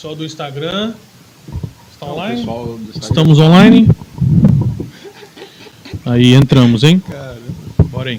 [0.00, 0.94] Pessoal do Instagram.
[1.92, 2.42] Está Então, online?
[2.42, 3.00] do Instagram.
[3.02, 3.88] Estamos online?
[6.06, 7.02] Aí entramos, hein?
[7.90, 8.18] Bora aí.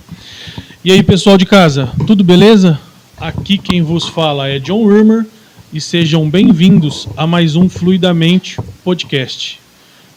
[0.86, 2.80] E aí, pessoal de casa, tudo beleza?
[3.18, 5.26] Aqui quem vos fala é John Urmer
[5.74, 9.60] e sejam bem-vindos a mais um Fluidamente Podcast.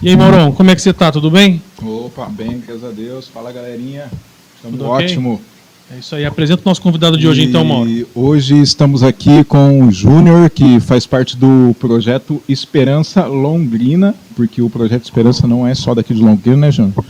[0.02, 1.10] E aí, Maurão, como é que você tá?
[1.10, 1.62] Tudo bem?
[1.82, 3.26] Opa, bem, graças a Deus.
[3.28, 4.10] Fala, galerinha.
[4.58, 5.40] Estamos Tudo ótimo.
[5.92, 6.24] É isso aí.
[6.24, 8.08] Apresenta o nosso convidado de hoje, E então, Mauro.
[8.14, 14.70] Hoje estamos aqui com o Júnior, que faz parte do projeto Esperança Londrina, porque o
[14.70, 17.04] projeto Esperança não é só daqui de Londrina, né, Júnior?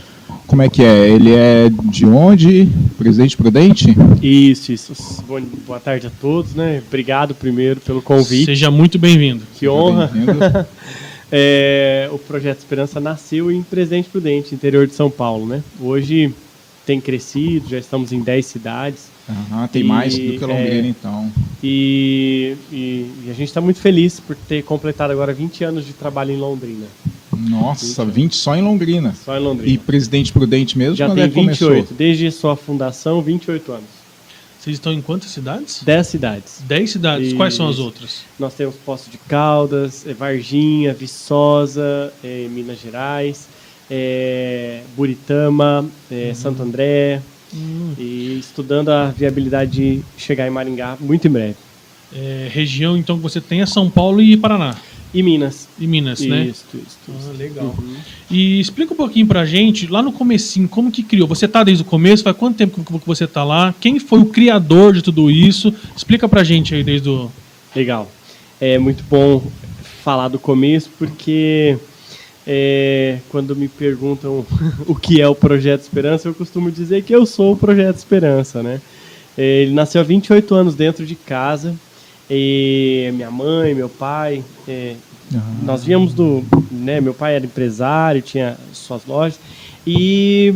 [0.45, 1.09] Como é que é?
[1.09, 2.67] Ele é de onde?
[2.97, 3.95] Presidente Prudente?
[4.21, 4.93] Isso, isso.
[5.27, 6.83] Bom- boa tarde a todos, né?
[6.87, 8.45] Obrigado primeiro pelo convite.
[8.45, 9.41] Seja muito bem-vindo.
[9.57, 10.07] Que honra.
[10.13, 10.39] Bem-vindo.
[11.31, 15.63] É, o Projeto Esperança nasceu em Presidente Prudente, interior de São Paulo, né?
[15.81, 16.31] Hoje
[16.85, 19.07] tem crescido, já estamos em 10 cidades.
[19.29, 21.31] Aham, tem E, mais do que Londrina, é, então.
[21.63, 25.93] E, e- e a gente está muito feliz por ter completado agora 20 anos de
[25.93, 26.85] trabalho em Londrina.
[27.49, 29.13] Nossa, 20 só em Londrina.
[29.25, 29.73] Só em Londrina.
[29.73, 31.69] E Presidente Prudente mesmo, já quando tem é que começou?
[31.71, 34.05] 28, desde sua fundação, 28 anos.
[34.59, 35.81] Vocês estão em quantas cidades?
[35.83, 36.61] 10 cidades.
[36.67, 37.33] Dez cidades.
[37.33, 38.21] Quais são as outras?
[38.39, 43.47] Nós temos Poço de Caldas, eh, Varginha, Viçosa, eh, Minas Gerais,
[43.89, 47.21] eh, Buritama, eh, Santo André,
[47.97, 51.55] e estudando a viabilidade de chegar em Maringá muito em breve.
[52.13, 54.75] É, região, então, que você tem é São Paulo e Paraná.
[55.13, 55.69] E Minas.
[55.79, 56.43] E Minas, né?
[56.45, 57.29] Isso, isso, isso.
[57.29, 57.73] Ah, legal.
[57.77, 57.95] Uhum.
[58.29, 61.27] E explica um pouquinho pra gente, lá no comecinho, como que criou?
[61.27, 62.23] Você tá desde o começo?
[62.23, 63.73] Faz quanto tempo que você tá lá?
[63.79, 65.73] Quem foi o criador de tudo isso?
[65.95, 67.31] Explica pra gente aí desde o...
[67.73, 68.11] Legal.
[68.59, 69.41] É muito bom
[70.03, 71.77] falar do começo, porque
[72.47, 74.45] é, quando me perguntam
[74.87, 78.61] o que é o Projeto Esperança, eu costumo dizer que eu sou o Projeto Esperança,
[78.61, 78.81] né?
[79.37, 81.75] É, Ele nasceu há 28 anos dentro de casa,
[82.29, 84.95] e minha mãe, meu pai, é,
[85.63, 89.39] nós víamos do, né, meu pai era empresário, tinha suas lojas
[89.85, 90.55] e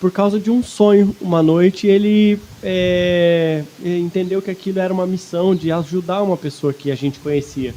[0.00, 5.54] por causa de um sonho, uma noite ele é, entendeu que aquilo era uma missão
[5.54, 7.72] de ajudar uma pessoa que a gente conhecia.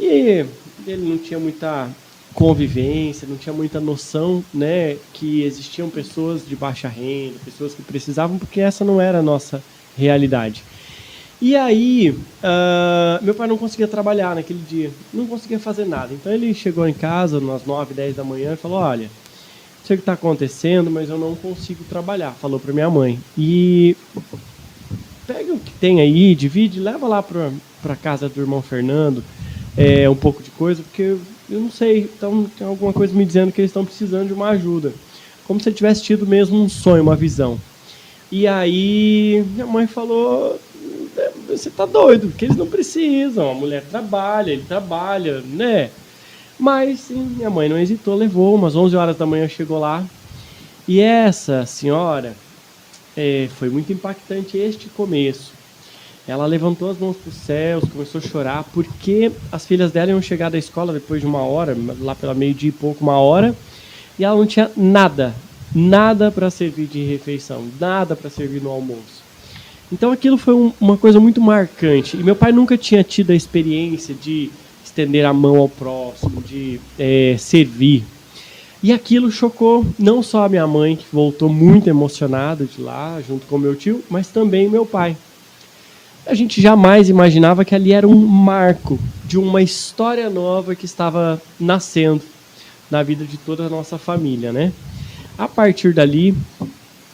[0.00, 0.44] E
[0.86, 1.88] ele não tinha muita
[2.36, 8.38] convivência, não tinha muita noção, né, que existiam pessoas de baixa renda, pessoas que precisavam,
[8.38, 9.62] porque essa não era a nossa
[9.96, 10.62] realidade.
[11.40, 16.12] E aí, ah, meu pai não conseguia trabalhar naquele dia, não conseguia fazer nada.
[16.12, 19.96] Então ele chegou em casa umas 9, 10 da manhã e falou: Olha, não sei
[19.96, 22.32] o que está acontecendo, mas eu não consigo trabalhar.
[22.32, 23.18] Falou para minha mãe.
[23.36, 23.96] E
[25.26, 29.22] pega o que tem aí, divide, leva lá para casa do irmão Fernando
[29.76, 31.16] é, um pouco de coisa, porque
[31.48, 34.32] eu, eu não sei, então, tem alguma coisa me dizendo que eles estão precisando de
[34.32, 34.92] uma ajuda.
[35.46, 37.58] Como se ele tivesse tido mesmo um sonho, uma visão.
[38.30, 40.58] E aí minha mãe falou:
[41.16, 45.90] "É, você tá doido, porque eles não precisam, a mulher trabalha, ele trabalha, né?
[46.58, 50.04] Mas sim, minha mãe não hesitou, levou, umas 11 horas da manhã chegou lá.
[50.88, 52.34] E essa senhora
[53.16, 55.55] é, foi muito impactante este começo.
[56.28, 60.20] Ela levantou as mãos para os céus, começou a chorar, porque as filhas dela iam
[60.20, 63.54] chegar da escola depois de uma hora, lá pela meio-dia e pouco, uma hora,
[64.18, 65.34] e ela não tinha nada,
[65.74, 69.24] nada para servir de refeição, nada para servir no almoço.
[69.92, 72.16] Então aquilo foi um- uma coisa muito marcante.
[72.16, 74.50] E meu pai nunca tinha tido a experiência de
[74.84, 78.02] estender a mão ao próximo, de eh, servir.
[78.82, 83.46] E aquilo chocou não só a minha mãe, que voltou muito emocionada de lá, junto
[83.46, 85.16] com meu tio, mas também meu pai.
[86.26, 91.40] A gente jamais imaginava que ali era um marco de uma história nova que estava
[91.58, 92.20] nascendo
[92.90, 94.72] na vida de toda a nossa família, né?
[95.38, 96.36] A partir dali,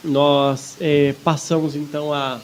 [0.02, 2.40] nós eh, passamos então a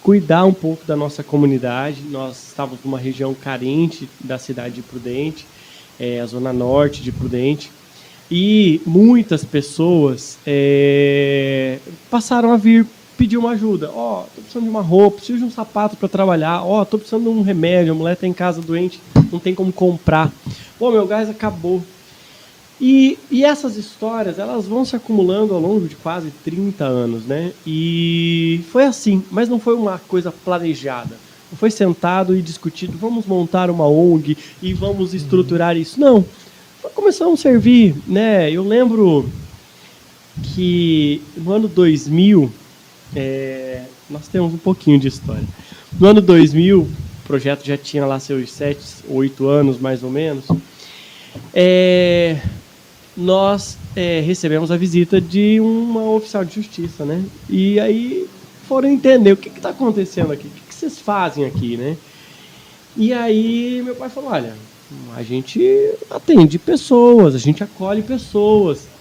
[0.00, 2.02] cuidar um pouco da nossa comunidade.
[2.02, 5.44] Nós estávamos numa região carente da cidade de Prudente,
[5.98, 7.68] eh, a zona norte de Prudente,
[8.30, 12.86] e muitas pessoas eh, passaram a vir
[13.22, 13.88] pedir uma ajuda.
[13.94, 16.64] Ó, tô precisando de uma roupa, preciso de um sapato para trabalhar.
[16.64, 19.00] Ó, tô precisando de um remédio, a mulher tá em casa doente,
[19.30, 20.28] não tem como comprar.
[20.76, 21.80] Pô, meu gás acabou.
[22.80, 27.52] E, e essas histórias, elas vão se acumulando ao longo de quase 30 anos, né?
[27.64, 31.16] E foi assim, mas não foi uma coisa planejada.
[31.48, 36.00] Não foi sentado e discutido, vamos montar uma ONG e vamos estruturar isso.
[36.00, 36.24] Não.
[36.92, 38.50] Começamos a servir, né?
[38.50, 39.30] Eu lembro
[40.42, 42.50] que no ano 2000,
[43.14, 45.44] é, nós temos um pouquinho de história.
[45.98, 46.88] No ano 2000, o
[47.26, 50.44] projeto já tinha lá seus 7, 8 anos mais ou menos.
[51.54, 52.40] É,
[53.16, 57.22] nós é, recebemos a visita de uma oficial de justiça, né?
[57.48, 58.26] E aí
[58.66, 61.96] foram entender o que está acontecendo aqui, o que, que vocês fazem aqui, né?
[62.96, 64.54] E aí meu pai falou: olha,
[65.14, 65.60] a gente
[66.10, 68.91] atende pessoas, a gente acolhe pessoas.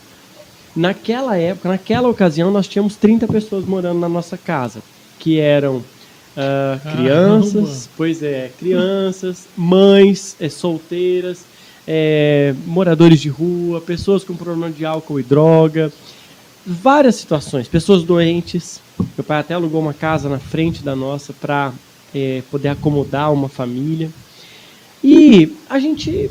[0.75, 4.81] Naquela época, naquela ocasião, nós tínhamos 30 pessoas morando na nossa casa,
[5.19, 5.83] que eram
[6.35, 11.43] ah, crianças, pois é, crianças, mães é, solteiras,
[11.85, 15.91] é, moradores de rua, pessoas com problema de álcool e droga,
[16.65, 18.79] várias situações, pessoas doentes.
[19.17, 21.73] Meu pai até alugou uma casa na frente da nossa para
[22.49, 24.09] poder acomodar uma família.
[25.03, 26.29] E a gente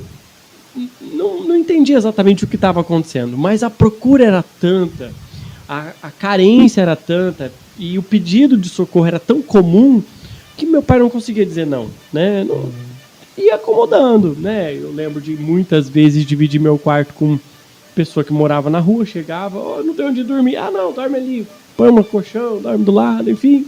[1.00, 5.12] não, não entendia exatamente o que estava acontecendo, mas a procura era tanta,
[5.68, 10.02] a, a carência era tanta e o pedido de socorro era tão comum
[10.56, 12.44] que meu pai não conseguia dizer não, né?
[12.44, 12.70] Não,
[13.36, 14.74] ia acomodando, né?
[14.74, 17.38] Eu lembro de muitas vezes dividir meu quarto com
[17.94, 21.46] pessoa que morava na rua, chegava, oh, não tem onde dormir, ah não, dorme ali,
[21.76, 23.66] põe um colchão, dorme do lado, enfim.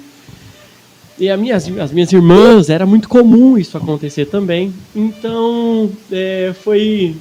[1.19, 4.73] E a as minhas irmãs, era muito comum isso acontecer também.
[4.95, 7.14] Então, é, foi,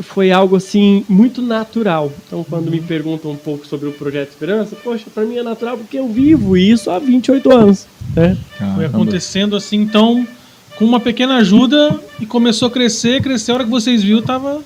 [0.00, 2.10] foi algo assim muito natural.
[2.26, 5.76] Então, quando me perguntam um pouco sobre o Projeto Esperança, poxa, para mim é natural
[5.76, 7.86] porque eu vivo isso há 28 anos.
[8.14, 8.36] Né?
[8.74, 10.26] Foi acontecendo assim, então,
[10.76, 13.52] com uma pequena ajuda e começou a crescer, crescer.
[13.52, 14.62] A hora que vocês viram, tava.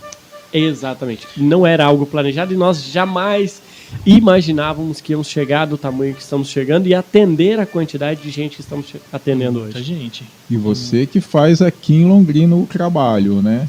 [0.53, 1.27] Exatamente.
[1.37, 3.63] Não era algo planejado e nós jamais
[4.07, 8.57] imaginávamos que íamos chegar do tamanho que estamos chegando e atender a quantidade de gente
[8.57, 9.95] que estamos atendendo Muita hoje.
[9.95, 10.25] gente.
[10.49, 13.69] E você que faz aqui em Londrina o trabalho, né?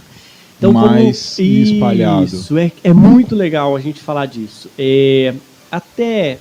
[0.57, 2.23] Então, como- Mais espalhado.
[2.25, 4.69] Isso, é, é muito legal a gente falar disso.
[4.77, 5.33] É,
[5.71, 6.37] até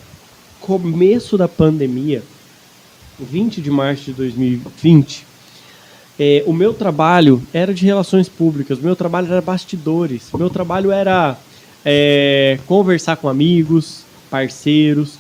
[0.61, 2.23] começo da pandemia,
[3.19, 5.25] 20 de março de 2020,
[6.19, 10.51] é, o meu trabalho era de relações públicas, o meu trabalho era bastidores, o meu
[10.51, 11.39] trabalho era
[11.85, 15.15] é, conversar com amigos, parceiros,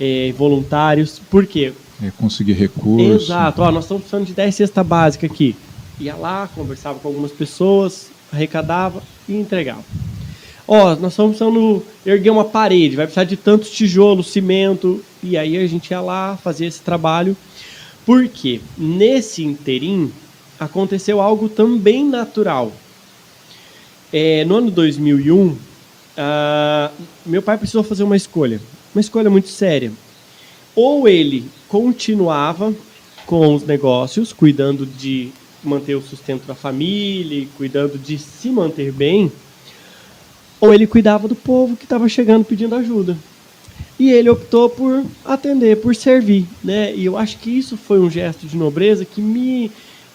[0.00, 1.20] é, voluntários.
[1.30, 1.72] Por quê?
[2.02, 3.24] É conseguir recursos.
[3.24, 3.62] Exato.
[3.62, 5.56] Ó, nós estamos precisando de 10 cesta básica aqui.
[5.98, 9.84] Ia lá, conversava com algumas pessoas, arrecadava e entregava.
[10.68, 15.02] Ó, nós estamos precisando erguer uma parede, vai precisar de tantos tijolos, cimento.
[15.22, 17.36] E aí a gente ia lá fazer esse trabalho.
[18.04, 20.12] Porque nesse interim
[20.60, 22.72] aconteceu algo também natural.
[24.12, 25.56] É, no ano 2001,
[26.16, 26.90] ah,
[27.24, 28.60] meu pai precisou fazer uma escolha.
[28.94, 29.92] Uma escolha muito séria
[30.76, 32.72] ou ele continuava
[33.24, 35.30] com os negócios, cuidando de
[35.64, 39.32] manter o sustento da família, cuidando de se manter bem,
[40.60, 43.16] ou ele cuidava do povo que estava chegando pedindo ajuda.
[43.98, 46.94] E ele optou por atender, por servir, né?
[46.94, 49.72] E eu acho que isso foi um gesto de nobreza que me,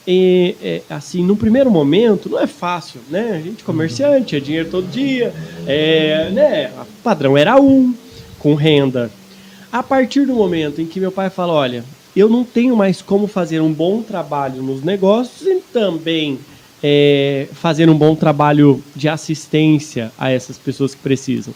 [0.08, 3.38] é, é, assim, no primeiro momento, não é fácil, né?
[3.38, 5.34] A gente comerciante, tinha dinheiro todo dia,
[5.68, 6.72] é, né?
[6.82, 7.94] O padrão era um,
[8.40, 9.12] com renda
[9.72, 11.84] a partir do momento em que meu pai fala, olha,
[12.16, 16.40] eu não tenho mais como fazer um bom trabalho nos negócios e também
[16.84, 21.54] é, fazer um bom trabalho de assistência a essas pessoas que precisam.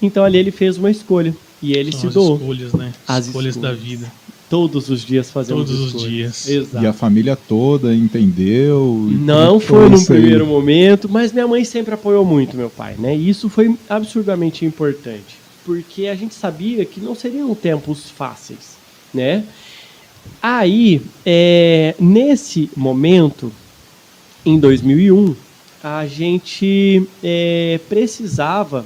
[0.00, 2.92] Então ali ele fez uma escolha e ele São se as doou escolhas, né?
[3.06, 3.84] As escolhas da escolhas.
[3.84, 4.12] vida.
[4.50, 6.48] Todos os dias fazendo Todos os dias.
[6.48, 6.84] Exato.
[6.84, 9.08] E a família toda entendeu?
[9.08, 13.16] Não foi num primeiro momento, mas minha mãe sempre apoiou muito meu pai, né?
[13.16, 18.76] E isso foi absurdamente importante, porque a gente sabia que não seriam tempos fáceis,
[19.14, 19.44] né?
[20.42, 23.52] Aí, é, nesse momento,
[24.44, 25.34] em 2001,
[25.82, 28.84] a gente é, precisava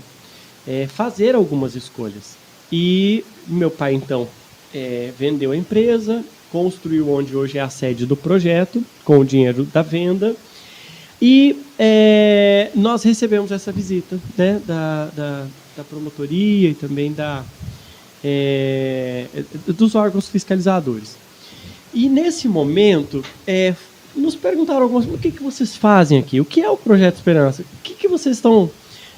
[0.66, 2.36] é, fazer algumas escolhas.
[2.70, 4.28] E meu pai, então,
[4.74, 9.64] é, vendeu a empresa, construiu onde hoje é a sede do projeto, com o dinheiro
[9.64, 10.34] da venda.
[11.22, 17.44] E é, nós recebemos essa visita né, da, da, da promotoria e também da,
[18.22, 19.26] é,
[19.66, 21.16] dos órgãos fiscalizadores.
[21.92, 23.74] E nesse momento, é,
[24.16, 26.40] nos perguntaram algumas o que, que vocês fazem aqui?
[26.40, 27.62] O que é o Projeto Esperança?
[27.62, 28.68] O que, que vocês estão.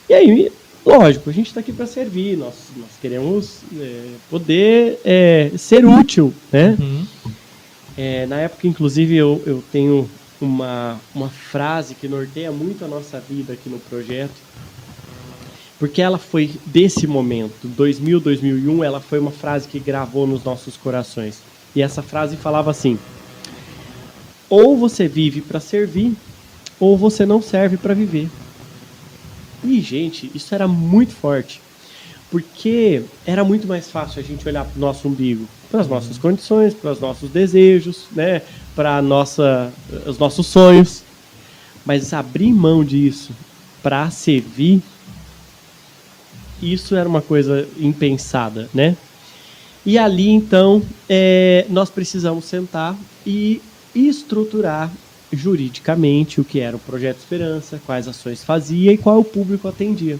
[0.08, 0.52] E aí,
[0.86, 6.32] lógico, a gente está aqui para servir, nós, nós queremos é, poder é, ser útil,
[6.52, 6.76] né?
[6.78, 7.06] Uhum.
[7.98, 10.08] É, na época, inclusive, eu, eu tenho
[10.40, 14.34] uma, uma frase que norteia muito a nossa vida aqui no projeto,
[15.78, 20.76] porque ela foi desse momento, 2000, 2001, ela foi uma frase que gravou nos nossos
[20.76, 21.40] corações.
[21.74, 22.98] E essa frase falava assim:
[24.48, 26.14] ou você vive para servir,
[26.78, 28.28] ou você não serve para viver.
[29.66, 31.60] E, gente, isso era muito forte.
[32.30, 36.18] Porque era muito mais fácil a gente olhar para o nosso umbigo, para as nossas
[36.18, 38.42] condições, para os nossos desejos, né?
[38.74, 39.72] para nossa,
[40.06, 41.02] os nossos sonhos.
[41.84, 43.32] Mas abrir mão disso
[43.82, 44.82] para servir,
[46.60, 48.96] isso era uma coisa impensada, né?
[49.84, 53.62] E ali, então, é, nós precisamos sentar e
[53.94, 54.90] estruturar
[55.32, 60.18] juridicamente o que era o Projeto Esperança, quais ações fazia e qual o público atendia.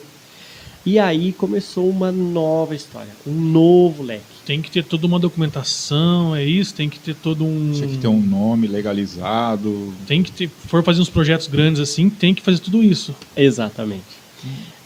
[0.85, 4.23] E aí começou uma nova história, um novo leque.
[4.47, 6.73] Tem que ter toda uma documentação, é isso?
[6.73, 7.73] Tem que ter todo um.
[7.75, 9.93] Tinha que ter um nome legalizado.
[10.07, 10.49] Tem que ter.
[10.49, 13.13] For fazer uns projetos grandes assim, tem que fazer tudo isso.
[13.37, 14.05] Exatamente.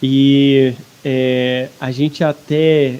[0.01, 0.73] E
[1.05, 2.99] é, a gente até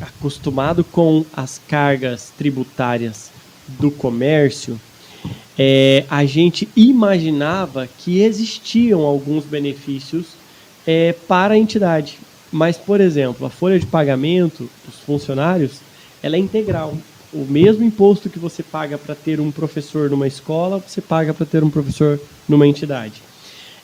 [0.00, 3.30] acostumado com as cargas tributárias
[3.78, 4.80] do comércio,
[5.58, 10.26] é, a gente imaginava que existiam alguns benefícios
[10.86, 12.18] é, para a entidade.
[12.52, 15.80] Mas, por exemplo, a folha de pagamento dos funcionários
[16.22, 16.96] ela é integral.
[17.32, 21.44] O mesmo imposto que você paga para ter um professor numa escola, você paga para
[21.44, 23.20] ter um professor numa entidade.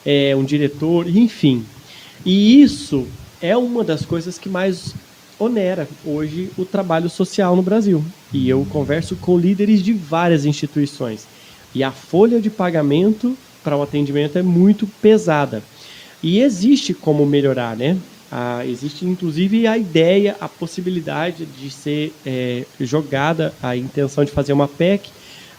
[0.05, 1.65] É, um diretor, enfim.
[2.25, 3.05] E isso
[3.41, 4.95] é uma das coisas que mais
[5.37, 8.03] onera hoje o trabalho social no Brasil.
[8.33, 11.27] E eu converso com líderes de várias instituições.
[11.75, 15.61] E a folha de pagamento para o atendimento é muito pesada.
[16.23, 17.97] E existe como melhorar, né?
[18.31, 24.53] Ah, existe inclusive a ideia, a possibilidade de ser é, jogada a intenção de fazer
[24.53, 25.09] uma PEC,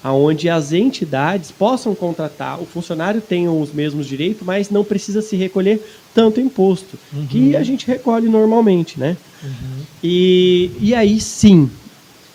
[0.03, 5.37] aonde as entidades possam contratar, o funcionário tenha os mesmos direitos, mas não precisa se
[5.37, 5.81] recolher
[6.15, 7.27] tanto imposto, Uhum.
[7.27, 9.17] que a gente recolhe normalmente, né?
[9.43, 9.83] Uhum.
[10.03, 11.71] E, e aí sim,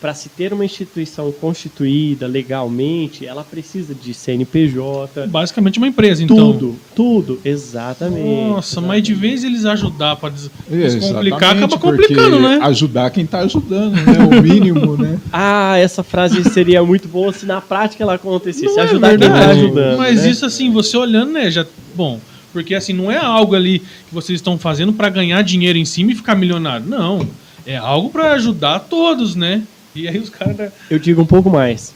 [0.02, 6.36] para se ter uma instituição constituída legalmente, ela precisa de CNPJ, Basicamente uma empresa, então.
[6.36, 8.50] tudo, tudo, exatamente.
[8.50, 12.60] Nossa, mas de vez eles ajudar para Exatamente, descomplicar, acaba complicando, né?
[12.64, 14.40] Ajudar quem tá ajudando, né?
[14.40, 15.20] O mínimo, né?
[15.32, 18.66] Ah, essa frase seria muito boa se na prática ela acontecesse.
[18.66, 19.98] Não é ajudar quem tá verdade, ajudando.
[19.98, 20.30] Mas né?
[20.30, 22.20] isso assim, você olhando, né, já bom,
[22.52, 26.12] porque assim não é algo ali que vocês estão fazendo para ganhar dinheiro em cima
[26.12, 26.86] e ficar milionário.
[26.88, 27.28] Não,
[27.66, 29.62] é algo para ajudar todos, né?
[29.95, 31.93] E aí os caras Eu digo um pouco mais.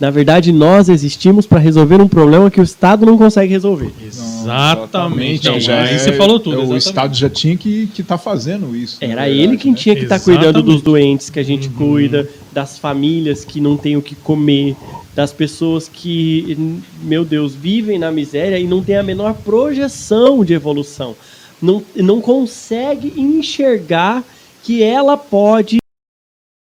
[0.00, 3.90] Na verdade, nós existimos para resolver um problema que o Estado não consegue resolver.
[4.00, 5.48] Exatamente.
[5.48, 6.56] Não, já aí é- você falou tudo.
[6.56, 6.82] O exatamente.
[6.86, 8.98] Estado já tinha que estar tá fazendo isso.
[9.00, 9.78] Era verdade, ele quem né?
[9.78, 10.44] tinha que estar Exatamente.
[10.44, 11.74] cuidando dos doentes que a gente Uhum.
[11.74, 14.76] cuida, das famílias que não têm o que comer,
[15.16, 16.56] das pessoas que,
[17.02, 21.16] meu Deus, vivem na miséria e não têm a menor projeção de evolução.
[21.60, 24.22] Não, não consegue enxergar
[24.62, 25.78] que ela pode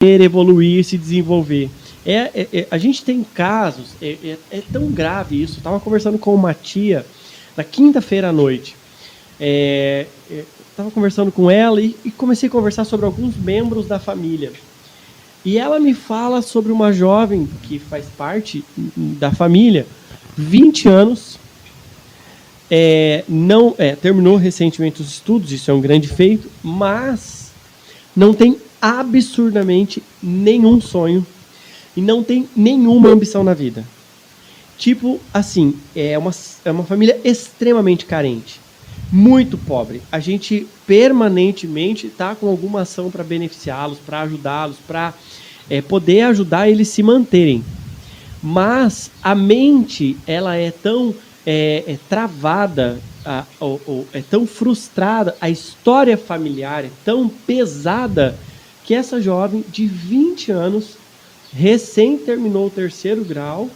[0.00, 1.68] evoluir, se desenvolver.
[2.06, 5.58] É, é- é- a gente tem casos, é, é- é tão grave isso.
[5.58, 7.04] Estava conversando com uma tia
[7.56, 8.76] na quinta-feira à noite.
[9.40, 13.98] É, é, estava conversando com ela e, e comecei a conversar sobre alguns membros da
[13.98, 14.52] família.
[15.44, 19.84] E ela me fala sobre uma jovem que faz parte da família,
[20.37, 21.40] 20 anos,
[22.70, 27.50] é, não é, terminou recentemente os estudos, isso é um grande feito, mas
[28.14, 31.26] não tem absurdamente nenhum sonho
[31.96, 33.84] e não tem nenhuma ambição na vida.
[34.76, 36.30] Tipo, assim, é uma,
[36.64, 38.60] é uma família extremamente carente,
[39.10, 40.00] muito pobre.
[40.12, 45.12] A gente permanentemente está com alguma ação para beneficiá-los, para ajudá-los, para
[45.88, 47.64] poder ajudar eles se manterem.
[48.40, 51.14] Mas a mente, ela é tão
[51.44, 58.36] é, é travada, a- ou- ou é tão frustrada, a história familiar é tão pesada
[58.88, 60.96] que essa jovem de 20 anos,
[61.53, 63.68] recém terminou o terceiro grau,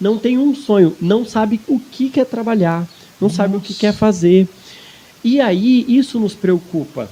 [0.00, 2.86] não tem um sonho, não sabe o que quer trabalhar,
[3.20, 3.80] não sabe o que Nossa.
[3.80, 4.46] quer fazer.
[5.24, 7.10] E aí isso nos preocupa,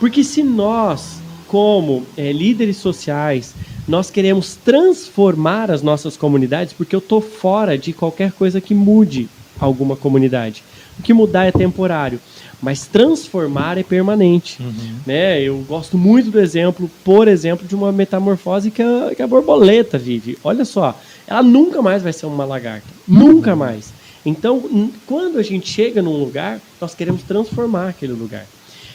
[0.00, 3.54] porque se nós, como eh, líderes sociais,
[3.86, 9.28] nós queremos transformar as nossas comunidades, porque eu tô fora de qualquer coisa que mude
[9.60, 10.64] alguma comunidade.
[10.98, 12.18] O que mudar é temporário,
[12.62, 14.62] mas transformar é permanente
[15.06, 15.40] né?
[15.42, 19.98] Eu gosto muito do exemplo, por exemplo, de uma metamorfose que a, que a borboleta
[19.98, 20.38] vive.
[20.42, 23.92] Olha só, ela nunca mais vai ser uma lagarta, nunca mais.
[24.24, 28.46] Então, quando a gente chega num lugar, nós queremos transformar aquele lugar.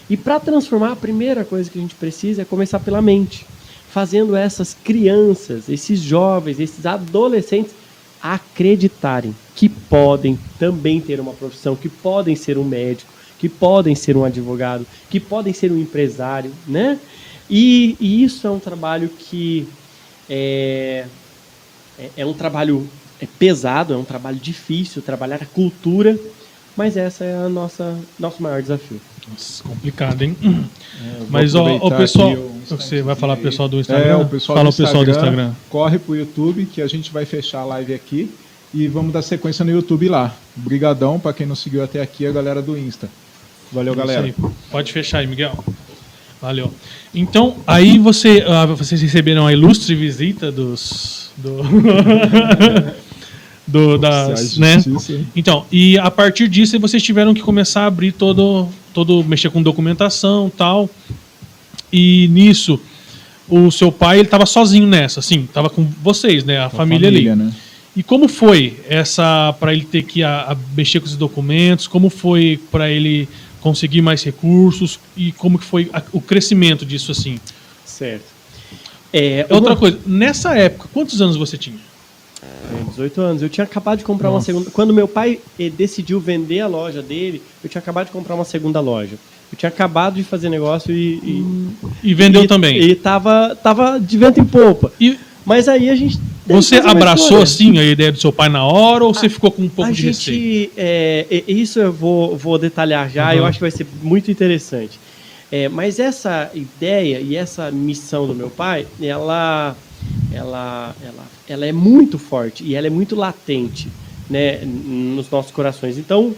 [0.10, 3.46] E para transformar, a primeira coisa que a gente precisa é começar pela mente,
[3.90, 7.74] fazendo essas crianças, esses jovens, esses adolescentes
[8.22, 13.11] acreditarem que podem também ter uma profissão, que podem ser um médico,
[13.42, 17.00] que podem ser um advogado, que podem ser um empresário, né?
[17.50, 19.68] E, e isso é um trabalho que
[20.30, 21.08] é,
[21.98, 22.88] é, é um trabalho
[23.20, 26.16] é pesado, é um trabalho difícil, trabalhar a cultura,
[26.78, 29.02] mas essa é a nossa nosso maior desafio.
[29.28, 30.38] Nossa, complicado, hein?
[30.44, 33.82] É, Mas ó, o pessoal, um você vai falar instantezinho pessoal do aí.
[33.82, 34.12] Instagram?
[34.12, 35.56] É, o pessoal, Fala do, o pessoal do Instagram, Instagram.
[35.68, 38.30] Corre pro YouTube que a gente vai fechar a live aqui
[38.72, 40.32] e vamos dar sequência no YouTube lá.
[40.56, 43.10] Obrigadão para quem não seguiu até aqui, a galera do Insta.
[43.72, 44.28] Valeu, galera.
[44.28, 44.52] Isso aí.
[44.70, 45.58] Pode fechar aí, Miguel.
[46.42, 46.74] Valeu.
[47.14, 51.62] Então, aí você, ah, vocês receberam a ilustre visita dos, do-
[53.68, 54.78] do, das, né?
[55.36, 59.62] Então, e a partir disso vocês tiveram que começar a abrir todo, todo mexer com
[59.62, 60.90] documentação, tal.
[61.92, 62.80] E nisso
[63.50, 66.80] o seu pai ele estava sozinho nessa, assim, estava com vocês, né, a Com a
[66.80, 67.36] família, ali.
[67.36, 67.52] né?
[67.96, 71.88] E como foi essa para ele ter que a, a mexer com esses documentos?
[71.88, 73.28] Como foi para ele
[73.62, 77.40] conseguir mais recursos e como que foi a- o crescimento disso assim?
[77.86, 78.26] Certo.
[79.14, 81.78] É, Outra uma- coisa, nessa época, quantos anos você tinha?
[82.42, 83.42] É, 18 anos.
[83.44, 84.46] Eu tinha acabado de comprar uma Nossa.
[84.48, 84.72] segunda.
[84.72, 88.46] Quando meu pai eh, decidiu vender a loja dele, eu tinha acabado de comprar uma
[88.46, 89.16] segunda loja.
[89.52, 91.16] Eu tinha acabado de fazer negócio e.
[91.24, 92.82] e E vendeu e- também.
[92.82, 94.92] E tava, tava de vento em popa.
[95.00, 96.18] E Mas aí a gente.
[96.46, 99.70] você abraçou assim a ideia do seu pai na hora ou você ficou com um
[99.70, 100.38] pouco a de receio?
[100.38, 103.38] gente, é, e- isso eu vou, vou detalhar já, Uhum.
[103.38, 105.00] eu acho que vai ser muito interessante.
[105.52, 109.76] É, mas essa ideia e essa missão do meu pai, ela,
[110.34, 113.88] ela, ela, ela é muito forte e ela é muito latente
[114.30, 115.98] né, nos nossos corações.
[115.98, 116.34] Então,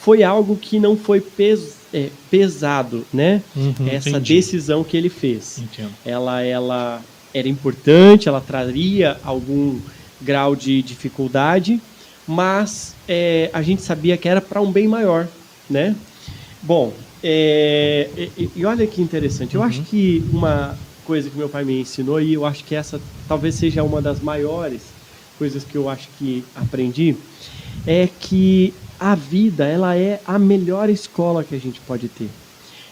[0.00, 3.40] foi algo que não foi pes- é, pesado, né?
[3.56, 4.34] Uhum, essa entendi.
[4.34, 5.90] decisão que ele fez Entendo.
[6.04, 7.02] ela, ela
[7.38, 9.78] era importante, ela traria algum
[10.20, 11.80] grau de dificuldade,
[12.26, 15.26] mas é, a gente sabia que era para um bem maior,
[15.70, 15.94] né?
[16.62, 19.54] Bom, é, e, e- olha que interessante.
[19.54, 23.00] Eu acho que uma coisa que meu pai me ensinou e eu acho que essa
[23.26, 24.82] talvez seja uma das maiores
[25.38, 27.14] coisas que eu acho que aprendi
[27.86, 32.28] é que a vida ela é a melhor escola que a gente pode ter.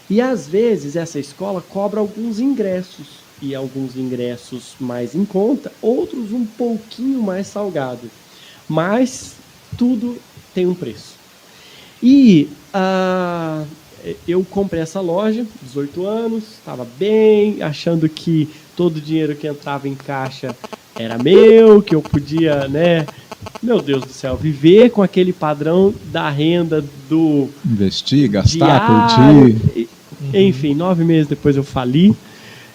[0.09, 6.31] E às vezes essa escola cobra alguns ingressos, e alguns ingressos mais em conta, outros
[6.31, 8.09] um pouquinho mais salgados.
[8.67, 9.35] Mas
[9.77, 10.17] tudo
[10.53, 11.15] tem um preço.
[12.01, 13.63] E ah,
[14.27, 19.87] eu comprei essa loja, 18 anos, estava bem, achando que todo o dinheiro que entrava
[19.87, 20.55] em caixa
[20.95, 23.05] era meu, que eu podia, né?
[23.61, 29.59] Meu Deus do céu, viver com aquele padrão da renda do Investir, gastar, diário.
[29.59, 29.89] curtir.
[30.33, 32.15] Enfim, nove meses depois eu fali.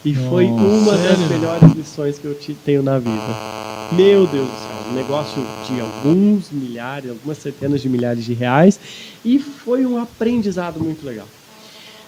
[0.05, 0.63] E foi Nossa.
[0.65, 1.29] uma das Sério?
[1.29, 3.13] melhores lições que eu te- tenho na vida.
[3.93, 8.81] Meu Deus do céu, um negócio de alguns milhares, algumas centenas de milhares de reais.
[9.25, 11.29] E foi um aprendizado muito legal.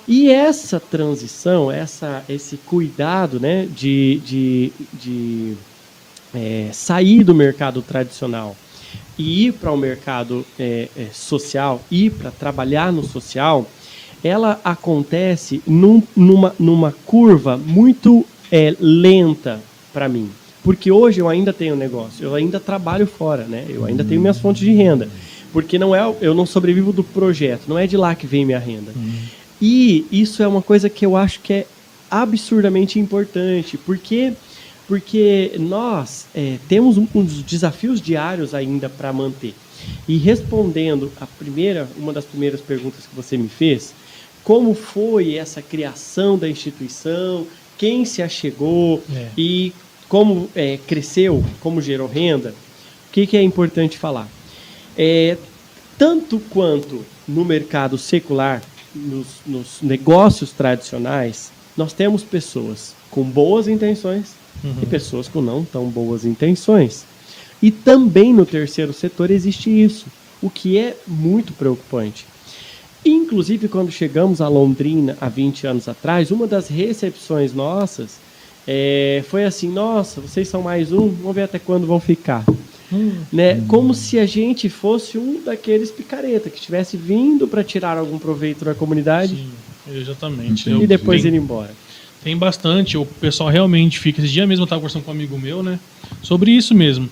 [0.09, 5.55] E essa transição, essa, esse cuidado né, de, de, de
[6.35, 8.57] é, sair do mercado tradicional
[9.17, 13.67] e ir para o mercado é, é, social, ir para trabalhar no social,
[14.25, 19.61] ela acontece num- numa, numa curva muito é, lenta
[19.93, 20.31] para mim.
[20.63, 23.67] Porque hoje eu ainda tenho negócio, eu ainda trabalho fora, né?
[23.69, 25.09] Eu ainda tenho minhas fontes de renda.
[25.53, 28.59] Porque não é, eu não sobrevivo do projeto, não é de lá que vem minha
[28.59, 28.93] renda.
[29.61, 31.67] E isso é uma coisa que eu acho que é
[32.11, 34.33] absurdamente importante, porque
[34.87, 39.55] porque nós é, temos um- uns desafios diários ainda para manter.
[40.07, 43.95] E respondendo a primeira, uma das primeiras perguntas que você me fez,
[44.45, 47.47] como foi essa criação da instituição,
[47.79, 49.29] quem se achegou É.
[49.37, 49.73] e
[50.09, 52.51] como é, cresceu, como gerou renda,
[53.09, 54.29] o que, que é importante falar?
[54.97, 55.37] É,
[55.99, 58.63] tanto quanto no mercado secular,
[58.95, 64.35] nos, nos negócios tradicionais, nós temos pessoas com boas intenções
[64.83, 67.05] e pessoas com não tão boas intenções.
[67.61, 70.07] E também no terceiro setor existe isso,
[70.41, 72.27] o que é muito preocupante.
[73.05, 78.19] Inclusive, quando chegamos a Londrina há 20 anos atrás, uma das recepções nossas
[78.67, 82.45] é, foi assim: nossa, vocês são mais um, vamos ver até quando vão ficar.
[83.33, 83.61] Né?
[83.67, 88.65] Como se a gente fosse um daqueles picareta que estivesse vindo para tirar algum proveito
[88.65, 90.71] da comunidade Sim, exatamente.
[90.71, 91.71] E depois tem, ir embora.
[92.23, 92.97] tem bastante.
[92.97, 94.21] O pessoal realmente fica.
[94.23, 95.81] Esse dia mesmo eu estava conversando com um amigo meu, né?
[96.23, 97.09] Sobre isso mesmo.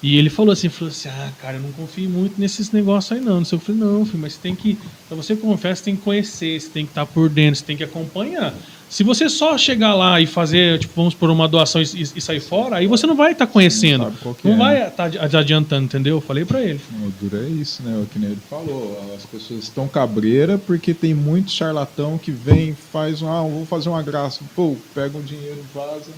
[0.00, 3.20] E ele falou assim, falou assim, ah, cara, eu não confio muito nesses negócios aí
[3.20, 3.38] não.
[3.40, 4.78] Eu falei, não, filho, mas você tem que.
[5.08, 7.76] Pra você confiar, você tem que conhecer, você tem que estar por dentro, você tem
[7.76, 8.54] que acompanhar.
[8.88, 12.40] Se você só chegar lá e fazer, tipo, vamos por uma doação e, e- sair
[12.40, 14.04] fora, aí você não vai estar conhecendo.
[14.04, 14.88] sabe qual que Não é, vai né?
[14.88, 16.16] estar adiantando, entendeu?
[16.16, 16.80] Eu falei pra ele.
[17.04, 17.98] O duro é isso, né?
[17.98, 19.14] O que nem ele falou.
[19.14, 23.88] As pessoas estão cabreira porque tem muito charlatão que vem, faz um, ah, vou fazer
[23.88, 26.12] uma graça, pô, pega o dinheiro, vaza.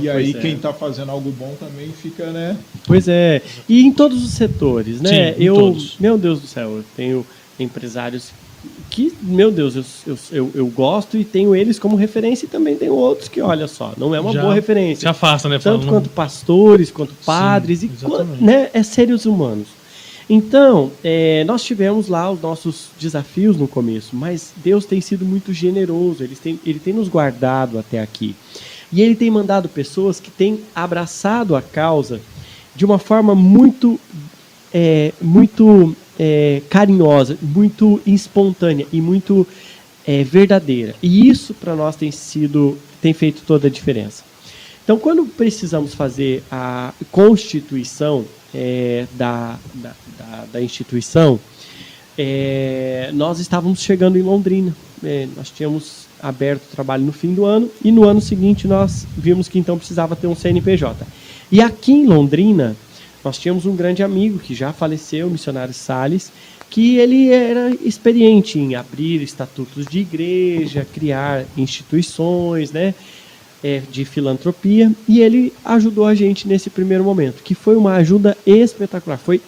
[0.00, 0.40] E aí Pois é.
[0.48, 2.56] quem tá fazendo algo bom também fica, né?
[2.86, 3.42] Pois é.
[3.68, 5.34] E em todos os setores, né?
[5.34, 5.96] Sim, em eu, todos.
[5.98, 7.26] meu Deus do céu, eu tenho
[7.58, 8.30] empresários
[8.88, 12.76] que, meu Deus, eu, eu, eu, eu gosto e tenho eles como referência e também
[12.76, 15.10] tenho outros que, olha só, não é uma Já boa Se referência.
[15.10, 15.58] afasta, né?
[15.58, 18.38] Tanto quanto pastores, quanto padres, e exatamente.
[18.38, 19.68] quan- né, é seres humanos.
[20.30, 25.52] Então, é, nós tivemos lá os nossos desafios no começo, mas Deus tem sido muito
[25.52, 28.34] generoso, ele tem, ele tem nos guardado até aqui.
[28.94, 32.20] E ele tem mandado pessoas que têm abraçado a causa
[32.76, 33.98] de uma forma muito
[34.72, 39.44] é, muito é, carinhosa, muito espontânea e muito
[40.06, 40.94] é, verdadeira.
[41.02, 44.22] E isso para nós tem sido, tem feito toda a diferença.
[44.84, 51.40] Então, quando precisamos fazer a constituição é, da, da, da, da, instituição,
[52.16, 54.76] é, nós estávamos chegando em Londrina.
[55.02, 59.06] É, nós tínhamos aberto o trabalho no fim do ano e no ano seguinte nós
[59.16, 61.06] vimos que então precisava ter um CNPJ.
[61.52, 62.74] E aqui em Londrina,
[63.22, 66.32] nós tínhamos um grande amigo que já faleceu, o missionário Sales,
[66.70, 72.94] que ele era experiente em abrir estatutos de igreja, criar instituições, né,
[73.62, 78.36] é, de filantropia, e ele ajudou a gente nesse primeiro momento, que foi uma ajuda
[78.44, 79.40] espetacular, foi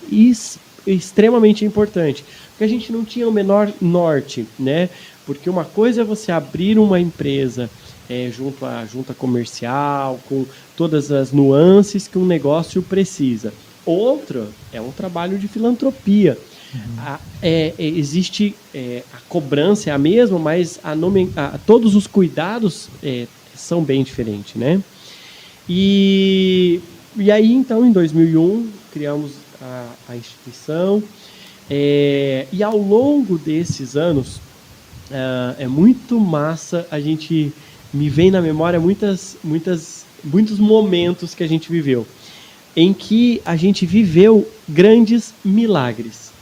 [0.87, 4.89] extremamente importante, porque a gente não tinha o menor norte, né?
[5.27, 7.69] Porque uma coisa é você abrir uma empresa
[8.09, 13.53] é, junto à junta comercial, com todas as nuances que um negócio precisa.
[13.85, 16.39] Outra é um trabalho de filantropia.
[16.75, 16.81] Uhum.
[16.99, 21.95] A, é, é, existe é, a cobrança é a mesma, mas a nome, a, todos
[21.95, 24.81] os cuidados é, são bem diferentes, né?
[25.69, 26.81] E,
[27.17, 31.03] e aí, então, em 2001, criamos a, a instituição.
[31.69, 34.41] É, e ao longo desses anos,
[35.11, 37.53] Uh, é muito massa a gente
[37.95, 42.05] me vem na memória muitas muitas muitos momentos que a gente viveu
[42.75, 46.33] em que a gente viveu grandes milagres.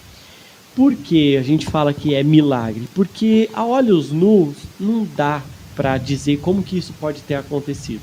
[0.75, 2.89] Por que a gente fala que é milagre?
[2.93, 5.43] Porque a olhos nus não dá
[5.77, 8.03] para dizer como que isso pode ter acontecido.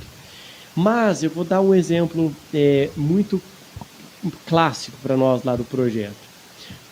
[0.73, 3.41] Mas eu vou dar um exemplo é, muito
[4.45, 6.30] clássico para nós lá do projeto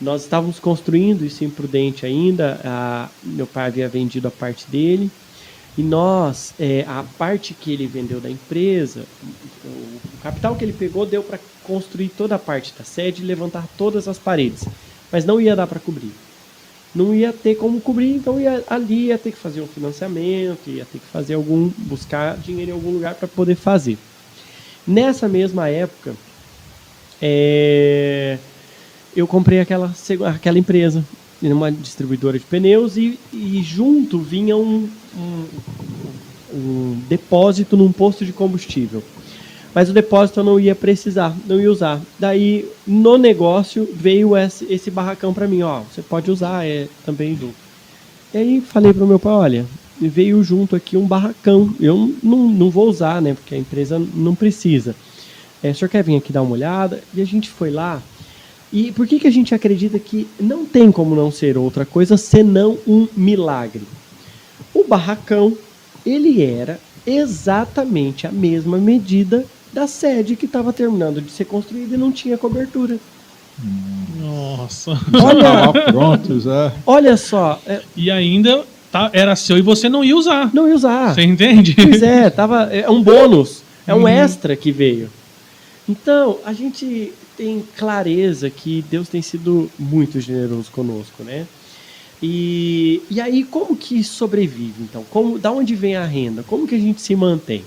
[0.01, 2.59] nós estávamos construindo isso imprudente ainda.
[2.63, 5.11] A, meu pai havia vendido a parte dele.
[5.77, 9.05] E nós, é, a parte que ele vendeu da empresa,
[9.63, 13.65] o, capital que ele pegou deu para construir toda a parte da sede e levantar
[13.77, 14.65] todas as paredes.
[15.11, 16.11] Mas não ia dar para cobrir.
[16.93, 20.85] Não ia ter como cobrir, então ia, ali ia ter que fazer um financiamento, ia
[20.85, 21.69] ter que fazer algum.
[21.77, 23.97] buscar dinheiro em algum lugar para poder fazer.
[24.87, 26.15] Nessa mesma época,
[27.21, 28.37] é,
[29.19, 29.93] eu comprei aquela,
[30.25, 31.03] aquela empresa,
[31.41, 35.45] uma distribuidora de pneus, e, e junto vinha um, um,
[36.53, 39.03] um depósito num posto de combustível.
[39.73, 42.01] Mas o depósito eu não ia precisar, não ia usar.
[42.17, 47.37] Daí, no negócio, veio esse, esse barracão para mim, ó, você pode usar é, também
[47.37, 47.55] junto.
[48.33, 49.65] E aí falei pro meu pai, olha,
[49.99, 54.33] veio junto aqui um barracão, eu não, não vou usar, né, porque a empresa não
[54.33, 54.95] precisa.
[55.61, 57.03] É, o senhor quer vir aqui dar uma olhada?
[57.13, 58.01] E a gente foi lá,
[58.71, 62.17] e por que, que a gente acredita que não tem como não ser outra coisa
[62.17, 63.81] senão um milagre?
[64.73, 65.57] O barracão,
[66.05, 71.97] ele era exatamente a mesma medida da sede que estava terminando de ser construída e
[71.97, 72.97] não tinha cobertura.
[74.19, 74.91] Nossa.
[75.21, 76.71] Olha, pronto já.
[76.85, 77.59] Olha só.
[77.65, 77.81] É...
[77.95, 80.51] E ainda tá, era seu e você não ia usar.
[80.53, 81.13] Não ia usar.
[81.13, 81.73] Você entende?
[81.75, 84.07] Pois é, tava, é um bônus, é um uhum.
[84.07, 85.09] extra que veio.
[85.87, 91.47] Então, a gente tem clareza que Deus tem sido muito generoso conosco, né?
[92.21, 95.05] E, e aí, como que sobrevive, então?
[95.09, 96.43] Como, da onde vem a renda?
[96.43, 97.63] Como que a gente se mantém?